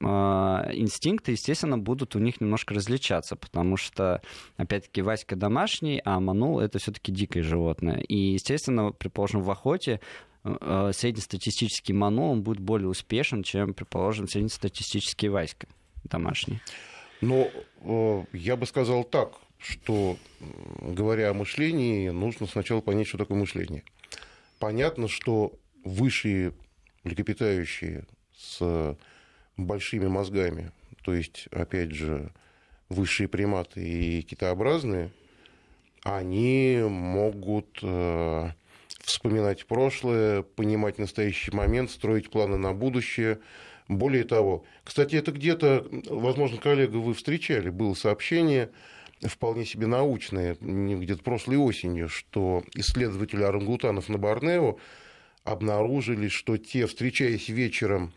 [0.00, 4.20] А, инстинкты, естественно, будут у них немножко различаться, потому что,
[4.56, 7.98] опять-таки, Васька домашний, а Манул— это все таки дикое животное.
[8.00, 10.00] И, естественно, предположим, в охоте
[10.44, 15.68] а, среднестатистический Манул он будет более успешен, чем, предположим, среднестатистический Васька
[16.04, 16.60] домашний.
[17.20, 17.48] Но
[17.82, 20.16] э, я бы сказал так, что,
[20.80, 23.84] говоря о мышлении, нужно сначала понять, что такое мышление.
[24.58, 25.52] Понятно, что
[25.84, 26.52] высшие
[27.04, 28.04] млекопитающие
[28.36, 28.96] с
[29.56, 32.30] большими мозгами, то есть, опять же,
[32.88, 35.10] высшие приматы и китообразные,
[36.02, 38.50] они могут э,
[39.00, 43.38] вспоминать прошлое, понимать настоящий момент, строить планы на будущее.
[43.88, 48.70] Более того, кстати, это где-то, возможно, коллега, вы встречали, было сообщение
[49.20, 54.78] вполне себе научное, где-то прошлой осенью, что исследователи орангутанов на Борнео
[55.44, 58.12] обнаружили, что те, встречаясь вечером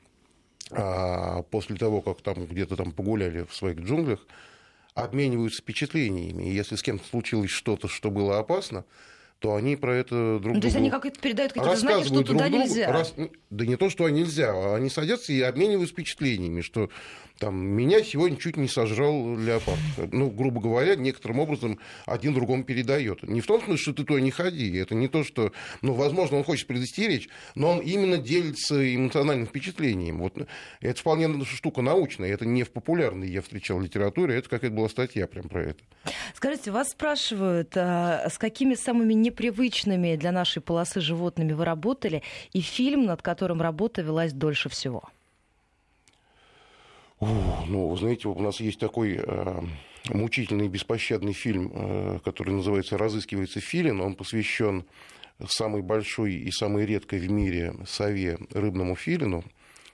[0.72, 4.26] а, после того, как там где-то там погуляли в своих джунглях,
[4.94, 6.50] обмениваются впечатлениями.
[6.50, 8.86] И если с кем-то случилось что-то, что было опасно,
[9.46, 12.24] то они про это друг ну, То есть другу они как-то передают какие-то знаки, что
[12.24, 12.92] туда другу, нельзя.
[12.92, 13.14] Раз...
[13.50, 16.90] Да не то, что нельзя, а они садятся и обмениваются впечатлениями, что
[17.40, 19.80] там, меня сегодня чуть не сожрал леопард.
[20.12, 23.24] Ну, грубо говоря, некоторым образом один другому передает.
[23.24, 24.76] Не в том смысле, что ты туда не ходи.
[24.78, 25.52] Это не то, что...
[25.82, 30.20] Ну, возможно, он хочет предостеречь, но он именно делится эмоциональным впечатлением.
[30.20, 30.48] Вот
[30.80, 32.32] это вполне штука научная.
[32.32, 34.38] Это не в популярной я встречал литературе.
[34.38, 35.84] Это какая-то была статья прям про это.
[36.36, 42.22] Скажите, вас спрашивают, а, с какими самыми непривычными для нашей полосы животными вы работали,
[42.54, 45.04] и фильм, над которым работа велась дольше всего?
[47.20, 49.62] Ну, вы знаете, у нас есть такой э,
[50.10, 54.02] мучительный, беспощадный фильм, э, который называется «Разыскивается филин».
[54.02, 54.86] Он посвящен
[55.48, 59.44] самой большой и самой редкой в мире сове рыбному филину,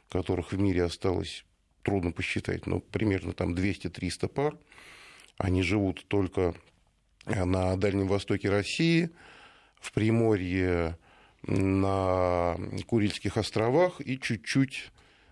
[0.10, 1.46] которых в мире осталось
[1.84, 4.58] трудно посчитать, но примерно там 200-300 пар.
[5.38, 6.54] Они живут только
[7.26, 9.10] на Дальнем Востоке России,
[9.80, 10.98] в Приморье,
[11.44, 12.56] на
[12.88, 14.92] Курильских островах и чуть-чуть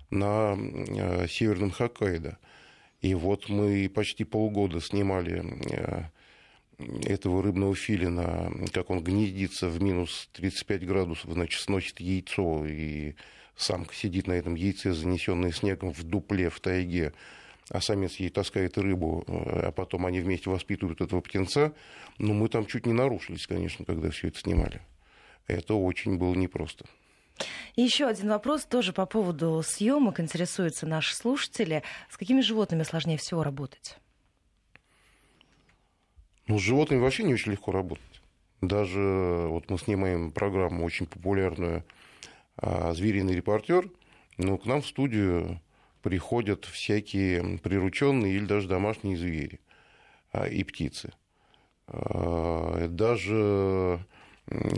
[0.09, 2.37] на э, северном Хоккайдо.
[3.01, 6.03] И вот мы почти полгода снимали э,
[7.05, 13.15] этого рыбного филина, как он гнездится в минус 35 градусов, значит, сносит яйцо, и
[13.55, 17.13] самка сидит на этом яйце, занесенное снегом в дупле, в тайге,
[17.69, 21.73] а самец ей таскает рыбу, э, а потом они вместе воспитывают этого птенца.
[22.17, 24.81] Ну, мы там чуть не нарушились, конечно, когда все это снимали.
[25.47, 26.85] Это очень было непросто.
[27.75, 30.19] И еще один вопрос тоже по поводу съемок.
[30.19, 31.83] Интересуются наши слушатели.
[32.09, 33.97] С какими животными сложнее всего работать?
[36.47, 38.03] Ну, с животными вообще не очень легко работать.
[38.61, 41.85] Даже вот мы снимаем программу очень популярную
[42.57, 43.89] а, «Звериный репортер»,
[44.37, 45.61] но к нам в студию
[46.01, 49.59] приходят всякие прирученные или даже домашние звери
[50.31, 51.11] а, и птицы.
[51.87, 53.99] А, даже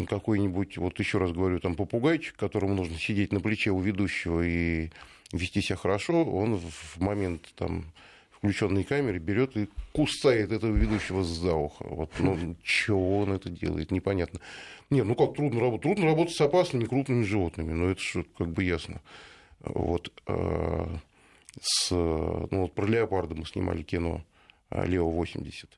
[0.08, 4.90] какой-нибудь, вот еще раз говорю, там попугайчик, которому нужно сидеть на плече у ведущего и
[5.32, 7.86] вести себя хорошо, он в момент там
[8.32, 11.86] включенной камеры берет и кусает этого ведущего за ухо.
[11.88, 14.40] Вот, ну, чего он это делает, непонятно.
[14.90, 15.84] Не, ну как трудно работать?
[15.84, 19.00] Трудно работать с опасными крупными животными, но это что как бы ясно.
[19.60, 20.98] Вот, а,
[21.60, 24.24] с, ну, вот про леопарда мы снимали кино
[24.70, 25.70] а, Лео-80,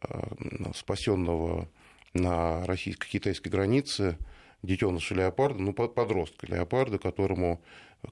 [0.00, 1.68] а, спасенного
[2.14, 4.18] на российско-китайской границе
[4.62, 7.60] детеныша леопарда, ну, подростка леопарда, которому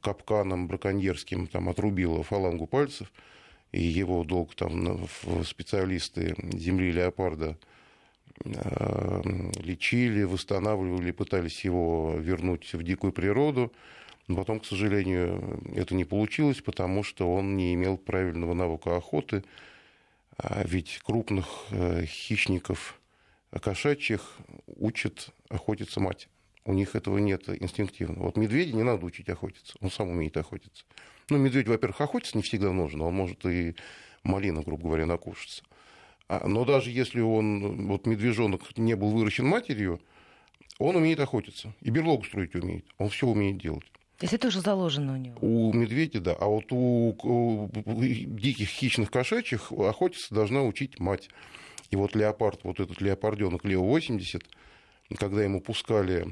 [0.00, 3.12] капканом браконьерским там отрубило фалангу пальцев,
[3.72, 5.06] и его долг там
[5.44, 7.56] специалисты земли леопарда
[8.44, 9.22] э,
[9.62, 13.72] лечили, восстанавливали, пытались его вернуть в дикую природу.
[14.28, 19.44] Потом, к сожалению, это не получилось, потому что он не имел правильного навыка охоты.
[20.38, 23.00] А ведь крупных э, хищников
[23.50, 26.28] кошачьих учат охотиться мать.
[26.64, 28.22] У них этого нет инстинктивно.
[28.22, 30.84] Вот медведя не надо учить охотиться, он сам умеет охотиться.
[31.28, 33.74] Ну, медведь, во-первых, охотиться не всегда нужно, он может и
[34.22, 35.64] малина, грубо говоря, накушаться.
[36.28, 40.00] А, но даже если он, вот медвежонок не был выращен матерью,
[40.78, 41.74] он умеет охотиться.
[41.80, 42.86] И берлогу строить умеет.
[42.98, 43.84] Он все умеет делать.
[44.18, 45.36] То есть это уже заложено у него?
[45.40, 46.36] У медведя, да.
[46.38, 47.70] А вот у, у
[48.02, 51.28] диких хищных кошачьих охотиться должна учить мать.
[51.90, 54.44] И вот леопард, вот этот леопарденок Лео-80,
[55.18, 56.26] когда ему пускали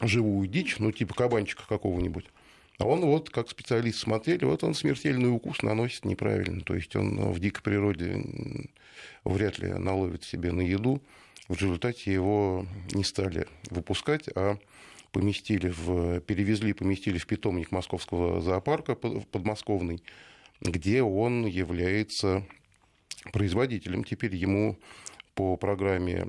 [0.00, 2.26] живую дичь, ну, типа кабанчика какого-нибудь,
[2.80, 6.62] а он вот, как специалист смотрели, вот он смертельный укус наносит неправильно.
[6.62, 8.24] То есть он в дикой природе
[9.22, 11.02] вряд ли наловит себе на еду.
[11.46, 14.56] В результате его не стали выпускать, а
[15.12, 20.02] поместили в, перевезли, поместили в питомник московского зоопарка подмосковный,
[20.60, 22.44] где он является
[23.32, 24.04] производителем.
[24.04, 24.78] Теперь ему
[25.34, 26.26] по программе,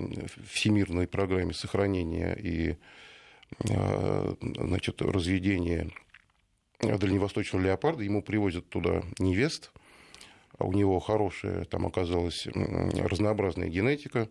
[0.48, 2.76] всемирной программе сохранения и
[3.70, 5.90] а, значит, разведения
[6.80, 9.70] дальневосточного леопарда, ему привозят туда невест,
[10.58, 14.28] а у него хорошая там оказалась разнообразная генетика,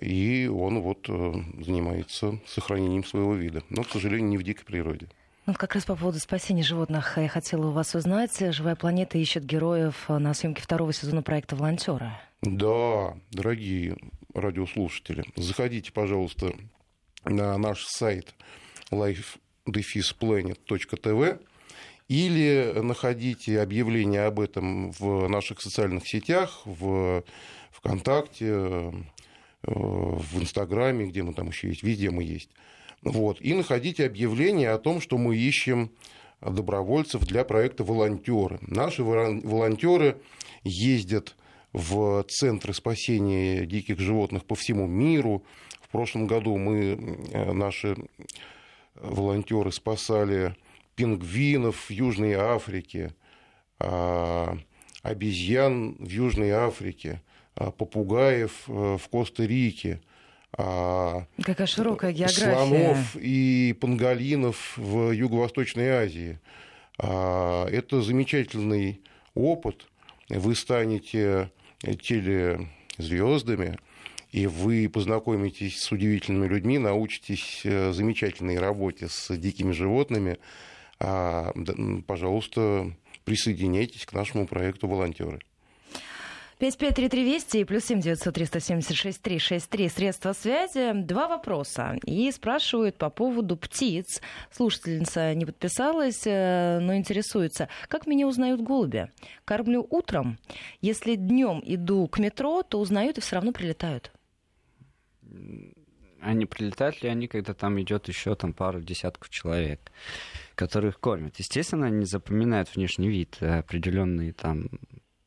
[0.00, 5.08] и он вот э, занимается сохранением своего вида, но, к сожалению, не в дикой природе.
[5.46, 8.36] Ну, как раз по поводу спасения животных я хотела у вас узнать.
[8.54, 12.12] «Живая планета» ищет героев на съемке второго сезона проекта «Волонтеры».
[12.40, 13.96] Да, дорогие
[14.34, 16.54] радиослушатели, заходите, пожалуйста,
[17.24, 18.34] на наш сайт
[18.90, 21.40] life-planet.tv
[22.08, 27.22] или находите объявления об этом в наших социальных сетях, в
[27.70, 28.92] ВКонтакте, э,
[29.66, 32.50] в Инстаграме, где мы там еще есть, везде мы есть.
[33.02, 33.40] Вот.
[33.40, 35.90] И находите объявление о том, что мы ищем
[36.40, 38.58] добровольцев для проекта «Волонтеры».
[38.62, 40.18] Наши волонтеры
[40.62, 41.36] ездят
[41.72, 45.44] в центры спасения диких животных по всему миру.
[45.80, 47.96] В прошлом году мы, э, наши
[48.94, 50.56] волонтеры спасали
[50.94, 53.14] пингвинов в Южной Африке,
[53.78, 54.56] а,
[55.02, 57.20] обезьян в Южной Африке,
[57.54, 60.00] попугаев э, в Коста-Рике,
[60.56, 62.54] а, Какая широкая география.
[62.54, 66.38] слонов и панголинов в Юго-Восточной Азии.
[66.96, 69.00] Это замечательный
[69.34, 69.88] опыт.
[70.28, 71.50] Вы станете
[71.80, 73.76] телезвездами,
[74.30, 80.38] и вы познакомитесь с удивительными людьми, научитесь э, замечательной работе с дикими животными.
[82.06, 82.92] Пожалуйста,
[83.24, 85.40] присоединяйтесь к нашему проекту «Волонтеры».
[86.58, 90.92] 553320 и плюс 7 900 376 363 средства связи.
[90.94, 91.96] Два вопроса.
[92.04, 94.20] И спрашивают по поводу птиц.
[94.50, 97.68] Слушательница не подписалась, э, но интересуется.
[97.88, 99.10] Как меня узнают голуби?
[99.44, 100.38] Кормлю утром.
[100.80, 104.12] Если днем иду к метро, то узнают и все равно прилетают.
[106.20, 109.92] Они прилетают ли они, когда там идет еще там пару десятков человек,
[110.54, 111.36] которых кормят?
[111.36, 114.70] Естественно, они запоминают внешний вид, э, определенные там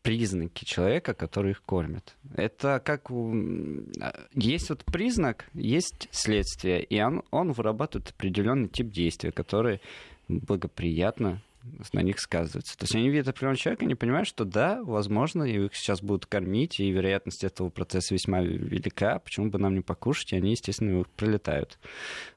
[0.07, 2.15] признаки человека, который их кормит.
[2.33, 3.09] Это как
[4.33, 9.81] есть вот признак, есть следствие, и он, он вырабатывает определенный тип действия, который
[10.29, 11.41] благоприятно
[11.91, 12.77] на них сказывается.
[12.77, 16.79] То есть они видят определенного человека, они понимают, что да, возможно, их сейчас будут кормить,
[16.79, 21.79] и вероятность этого процесса весьма велика, почему бы нам не покушать, и они, естественно, прилетают.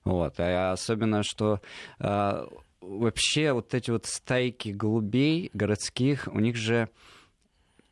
[0.02, 0.40] Вот.
[0.40, 1.60] А особенно, что
[2.00, 2.48] а,
[2.80, 6.88] вообще вот эти вот стайки голубей городских, у них же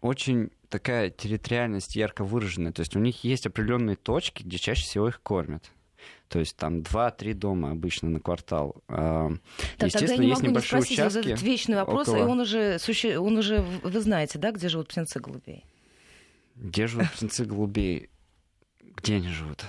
[0.00, 2.72] очень такая территориальность ярко выраженная.
[2.72, 5.70] То есть у них есть определенные точки, где чаще всего их кормят.
[6.28, 8.76] То есть там 2-3 дома обычно на квартал.
[8.88, 9.30] А,
[9.78, 11.16] так, Естественно, есть небольшие не участки.
[11.18, 12.20] Вот этот вечный вопрос, около...
[12.20, 12.78] и он уже,
[13.18, 15.64] он уже, вы знаете, да, где живут птенцы голубей?
[16.54, 18.10] Где живут птенцы голубей?
[18.96, 19.64] Где они живут?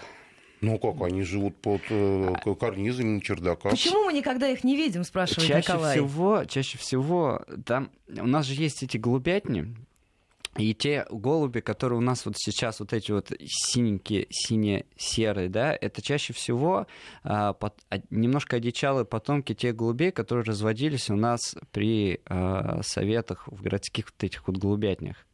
[0.62, 3.72] Ну как, они живут под э, карнизами на чердаках.
[3.72, 5.98] Почему мы никогда их не видим, спрашивает чаще Николай.
[5.98, 9.74] Всего, чаще всего, там у нас же есть эти голубятни,
[10.58, 16.02] и те голуби, которые у нас вот сейчас, вот эти вот синенькие, сине-серые, да, это
[16.02, 16.88] чаще всего
[17.24, 23.48] а, под, а, немножко одичалые потомки тех голубей, которые разводились у нас при а, советах
[23.48, 25.26] в городских вот этих вот голубятнях.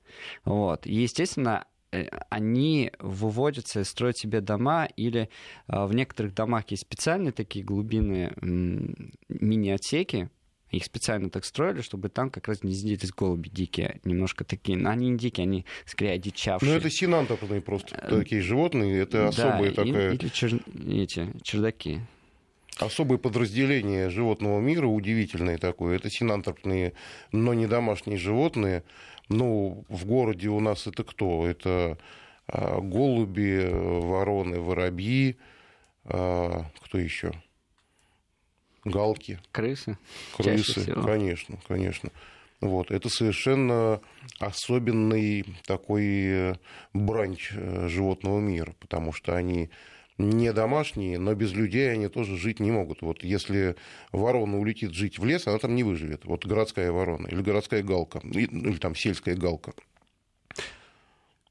[0.43, 0.85] Вот.
[0.85, 5.29] И, естественно, э, они выводятся и строят себе дома, или
[5.67, 8.33] а, в некоторых домах есть специальные такие глубинные
[9.29, 10.29] мини-отсеки,
[10.71, 14.77] их специально так строили, чтобы там как раз гнездились голуби дикие, немножко такие.
[14.77, 16.71] Но они не дикие, они скорее одичавшие.
[16.71, 20.13] Ну, это синантропные просто э, такие животные, это особые да, такая...
[20.13, 20.59] или чер...
[20.87, 22.01] эти, чердаки.
[22.79, 26.93] Особое подразделение животного мира, удивительное такое, это синантропные,
[27.31, 28.83] но не домашние животные.
[29.29, 31.47] Ну, в городе у нас это кто?
[31.47, 31.97] Это
[32.47, 35.37] а, голуби, вороны, воробьи,
[36.03, 37.31] а, кто еще?
[38.85, 39.39] Галки.
[39.51, 39.97] Крысы.
[40.37, 42.11] Крысы, конечно, конечно.
[42.61, 42.91] Вот.
[42.91, 43.99] Это совершенно
[44.39, 46.55] особенный такой э,
[46.93, 49.69] бранч э, животного мира, потому что они
[50.17, 53.01] не домашние, но без людей они тоже жить не могут.
[53.01, 53.75] Вот если
[54.11, 56.23] ворона улетит жить в лес, она там не выживет.
[56.23, 59.73] Вот городская ворона или городская галка, или, или там сельская галка.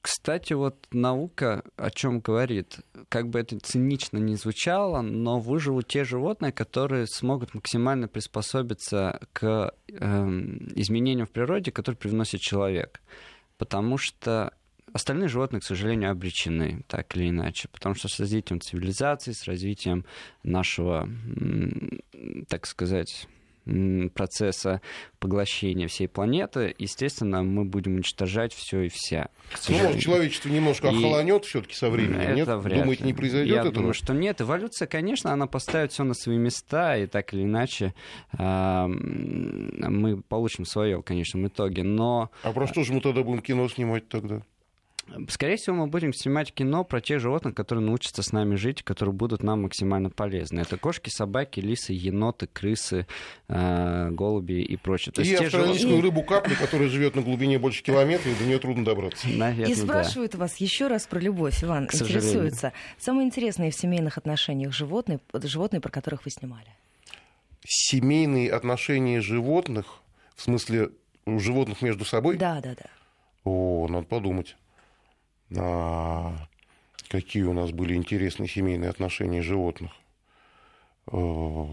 [0.04, 6.04] Кстати, вот наука о чем говорит, как бы это цинично не звучало, но выживут те
[6.04, 9.94] животные, которые смогут максимально приспособиться к э,
[10.74, 13.00] изменениям в природе, которые привносит человек.
[13.56, 14.52] Потому что
[14.92, 17.70] остальные животные, к сожалению, обречены, так или иначе.
[17.72, 20.04] Потому что с развитием цивилизации, с развитием
[20.42, 21.08] нашего,
[22.50, 23.26] так сказать,
[24.14, 24.80] процесса
[25.18, 29.28] поглощения всей планеты, естественно, мы будем уничтожать все и вся.
[29.68, 32.48] Ну, человечество немножко и охолонет все-таки со временем, это нет?
[32.48, 33.74] Вряд Думаете, не произойдет Я этого?
[33.74, 34.40] думаю, что нет.
[34.40, 37.94] Эволюция, конечно, она поставит все на свои места, и так или иначе
[38.38, 42.30] э, мы получим свое в конечном итоге, но...
[42.42, 44.42] А про что же мы тогда будем кино снимать тогда?
[45.28, 49.14] Скорее всего, мы будем снимать кино про тех животных, которые научатся с нами жить, которые
[49.14, 50.60] будут нам максимально полезны.
[50.60, 53.06] Это кошки, собаки, лисы, еноты, крысы,
[53.48, 55.12] э, голуби и прочее.
[55.12, 58.58] То и есть австралийскую рыбу капли, которая живет на глубине больше километра, и до нее
[58.58, 59.28] трудно добраться.
[59.28, 60.38] Наверное, и спрашивают да.
[60.38, 61.86] вас еще раз про любовь, Иван.
[61.86, 62.72] К интересуется.
[62.98, 66.68] Самые интересные в семейных отношениях животные, животные, про которых вы снимали?
[67.66, 70.00] Семейные отношения животных,
[70.34, 70.90] в смысле
[71.26, 72.36] животных между собой?
[72.36, 72.90] Да, да, да.
[73.44, 74.56] О, надо подумать
[77.08, 79.92] какие у нас были интересные семейные отношения животных.
[81.06, 81.68] А,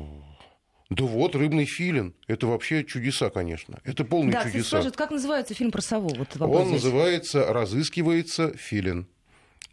[0.89, 2.13] да вот, рыбный филин.
[2.27, 3.79] Это вообще чудеса, конечно.
[3.84, 4.67] Это полные да, чудеса.
[4.67, 6.09] Скажет, как называется фильм про сову?
[6.09, 6.84] Вот Он здесь.
[6.84, 9.07] называется «Разыскивается филин».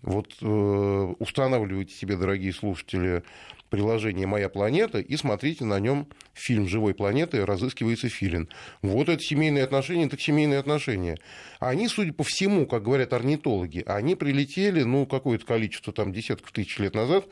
[0.03, 3.25] Вот э, устанавливайте себе, дорогие слушатели,
[3.69, 7.45] приложение «Моя планета» и смотрите на нем фильм «Живой планеты.
[7.45, 8.49] Разыскивается филин».
[8.81, 11.19] Вот это семейные отношения, так семейные отношения.
[11.59, 16.79] Они, судя по всему, как говорят орнитологи, они прилетели, ну, какое-то количество, там, десятков тысяч
[16.79, 17.27] лет назад,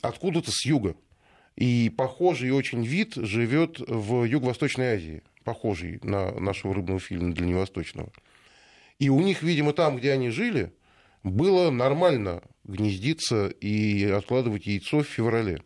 [0.00, 0.96] откуда-то с юга.
[1.56, 8.10] И похожий очень вид живет в Юго-Восточной Азии, похожий на нашего рыбного филина дальневосточного.
[8.98, 10.72] И у них, видимо, там, где они жили,
[11.22, 15.62] было нормально гнездиться и откладывать яйцо в феврале.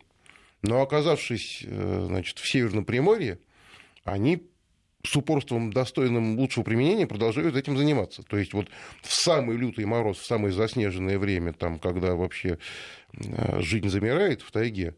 [0.61, 3.39] Но оказавшись э, значит, в Северном Приморье,
[4.03, 4.43] они
[5.03, 8.23] с упорством, достойным лучшего применения, продолжают этим заниматься.
[8.23, 8.67] То есть вот
[9.01, 12.57] в самый лютый мороз, в самое заснеженное время, там, когда вообще
[13.13, 14.95] э, жизнь замирает в тайге,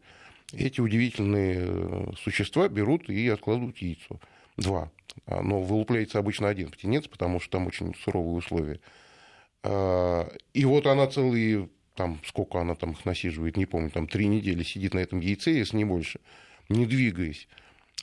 [0.52, 4.20] эти удивительные э, существа берут и откладывают яйцо.
[4.56, 4.90] Два.
[5.26, 8.80] Но вылупляется обычно один птенец, потому что там очень суровые условия.
[9.62, 14.26] А, и вот она целые, там, сколько она там их насиживает, не помню, там три
[14.26, 16.20] недели сидит на этом яйце, если не больше,
[16.68, 17.48] не двигаясь.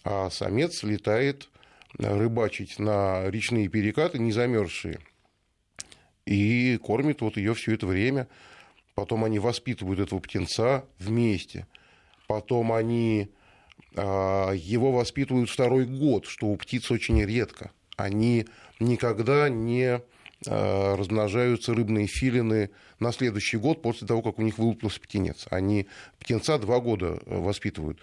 [0.03, 1.49] А самец летает
[1.97, 4.99] рыбачить на речные перекаты, не замерзшие.
[6.25, 8.27] И кормит вот ее все это время.
[8.93, 11.67] Потом они воспитывают этого птенца вместе.
[12.27, 13.31] Потом они
[13.95, 17.71] а, его воспитывают второй год, что у птиц очень редко.
[17.95, 18.45] Они
[18.79, 20.01] никогда не Э,
[20.45, 22.69] размножаются рыбные филины
[22.99, 25.47] на следующий год после того, как у них вылупился птенец.
[25.49, 25.87] Они
[26.19, 27.99] птенца два года э, воспитывают.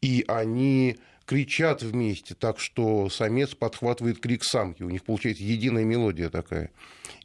[0.00, 4.82] И они кричат вместе, так что самец подхватывает крик самки.
[4.82, 6.70] У них получается единая мелодия такая.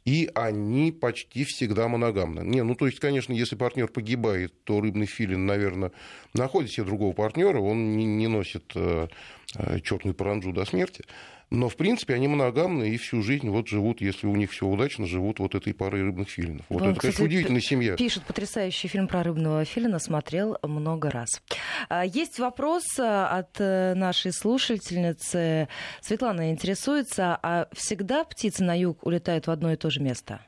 [0.06, 2.40] И они почти всегда моногамны.
[2.40, 5.92] Не, ну то есть, конечно, если партнер погибает, то рыбный филин, наверное,
[6.32, 9.08] находит себе другого партнера, он не, не носит э,
[9.56, 11.04] э, черную паранджу до смерти.
[11.50, 15.04] Но, в принципе, они моногамны и всю жизнь вот живут, если у них все удачно,
[15.04, 16.64] живут вот этой парой рыбных филинов.
[16.68, 17.96] Вот ну, это, кстати, конечно, удивительная семья.
[17.96, 21.42] Пишет потрясающий фильм про рыбного филина, смотрел много раз.
[21.88, 25.66] А, есть вопрос а, от э, нашей слушательницы.
[26.00, 30.40] Светлана интересуется, а всегда птицы на юг улетают в одно и то же место?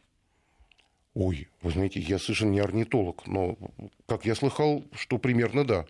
[1.15, 3.57] Ой, вы знаете, я совершенно не орнитолог, но,
[4.07, 5.85] как я слыхал, что примерно да.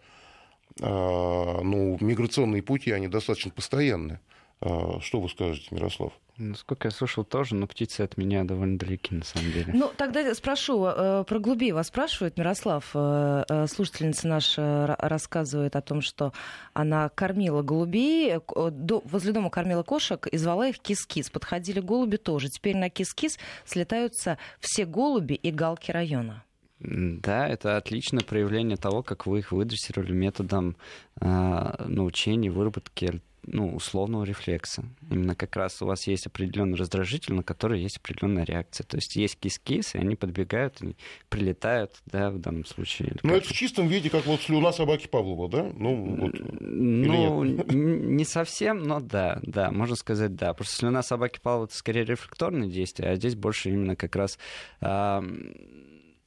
[0.81, 4.19] А, ну, миграционные пути, они достаточно постоянные.
[4.65, 6.13] А, что вы скажете, Мирослав?
[6.39, 9.73] Насколько я слышал тоже, но птицы от меня довольно далеки, на самом деле.
[9.75, 12.91] Ну, тогда спрошу, э, про голубей вас спрашивает Мирослав.
[12.95, 16.33] Э, э, слушательница наша рассказывает о том, что
[16.75, 21.29] она кормила голубей, возле дома кормила кошек и звала их кис-кис.
[21.29, 22.49] Подходили голуби тоже.
[22.49, 26.45] Теперь на кис-кис слетаются все голуби и галки района.
[26.79, 30.77] Да, это отличное проявление того, как вы их выдрессировали методом
[31.21, 34.85] э, научения, выработки ну, условного рефлекса.
[35.11, 38.85] Именно как раз у вас есть определенный раздражитель, на который есть определенная реакция.
[38.85, 40.97] То есть есть кис-кис, и они подбегают, и
[41.29, 43.17] прилетают, да, в данном случае.
[43.23, 45.71] Ну, это в чистом виде, как вот слюна собаки Павлова, да?
[45.75, 46.33] Ну, вот.
[46.61, 50.55] ну не совсем, но да, да, можно сказать да.
[50.55, 54.39] Просто слюна собаки Павлова это скорее рефлекторное действие, а здесь больше именно как раз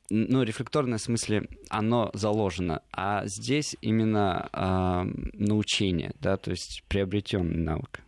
[0.10, 5.04] ну, рефлекторное в смысле, оно заложено, а здесь именно э,
[5.34, 8.02] научение, да, то есть приобретенный навык.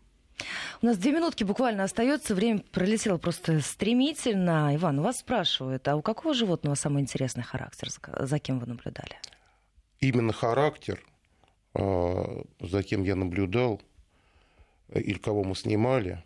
[0.82, 4.76] У нас две минутки буквально остается, время пролетело просто стремительно.
[4.76, 7.90] Иван, у вас спрашивают, а у какого животного самый интересный характер,
[8.20, 9.16] за кем вы наблюдали?
[10.00, 11.04] Именно характер,
[11.74, 13.82] а, за кем я наблюдал,
[14.94, 16.24] или кого мы снимали,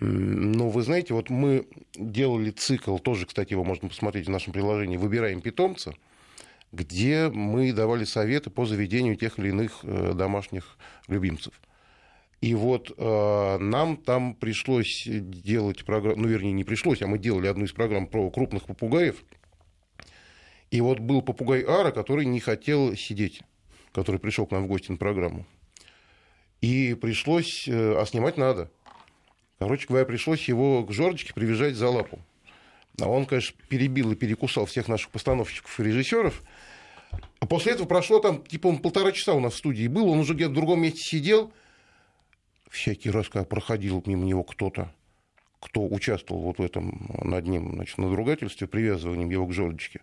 [0.00, 4.96] ну, вы знаете, вот мы делали цикл, тоже, кстати, его можно посмотреть в нашем приложении
[4.96, 5.94] «Выбираем питомца»,
[6.72, 10.76] где мы давали советы по заведению тех или иных э, домашних
[11.06, 11.54] любимцев.
[12.40, 17.46] И вот э, нам там пришлось делать программу, ну, вернее, не пришлось, а мы делали
[17.46, 19.22] одну из программ про крупных попугаев.
[20.72, 23.42] И вот был попугай Ара, который не хотел сидеть,
[23.92, 25.46] который пришел к нам в гости на программу.
[26.60, 28.72] И пришлось, э, а снимать надо–
[29.58, 32.18] Короче говоря, пришлось его к Жорочке привязать за лапу.
[33.00, 36.42] А он, конечно, перебил и перекусал всех наших постановщиков и режиссеров.
[37.40, 40.18] А после этого прошло там, типа, он полтора часа у нас в студии был, он
[40.18, 41.52] уже где-то в другом месте сидел.
[42.70, 44.92] Всякий раз, когда проходил мимо него кто-то,
[45.60, 50.00] кто участвовал вот в этом над ним, значит, надругательстве, привязыванием его к жердочке,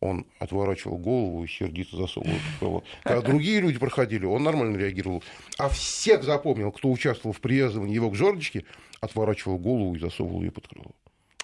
[0.00, 2.84] он отворачивал голову и сердито засовывал провод.
[3.02, 5.22] Когда другие люди проходили, он нормально реагировал.
[5.58, 8.64] А всех запомнил, кто участвовал в привязывании его к жердочке,
[9.00, 10.92] отворачивал голову и засовывал ее под крыло.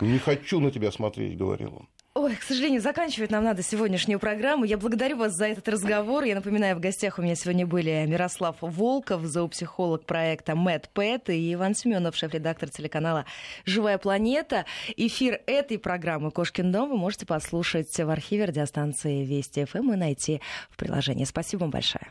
[0.01, 1.89] «Не хочу на тебя смотреть»,— говорил он.
[2.23, 4.63] Ой, к сожалению, заканчивать нам надо сегодняшнюю программу.
[4.65, 6.23] Я благодарю вас за этот разговор.
[6.23, 11.75] Я напоминаю, в гостях у меня сегодня были Мирослав Волков, зоопсихолог проекта МЭД и Иван
[11.75, 13.27] Семенов, шеф-редактор телеканала
[13.65, 14.67] «Живая планета».
[14.97, 20.41] Эфир этой программы «Кошкин дом» вы можете послушать в архиве радиостанции Вести ФМ и найти
[20.71, 21.25] в приложении.
[21.25, 22.07] Спасибо вам большое.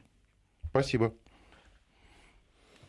[0.72, 1.14] Спасибо.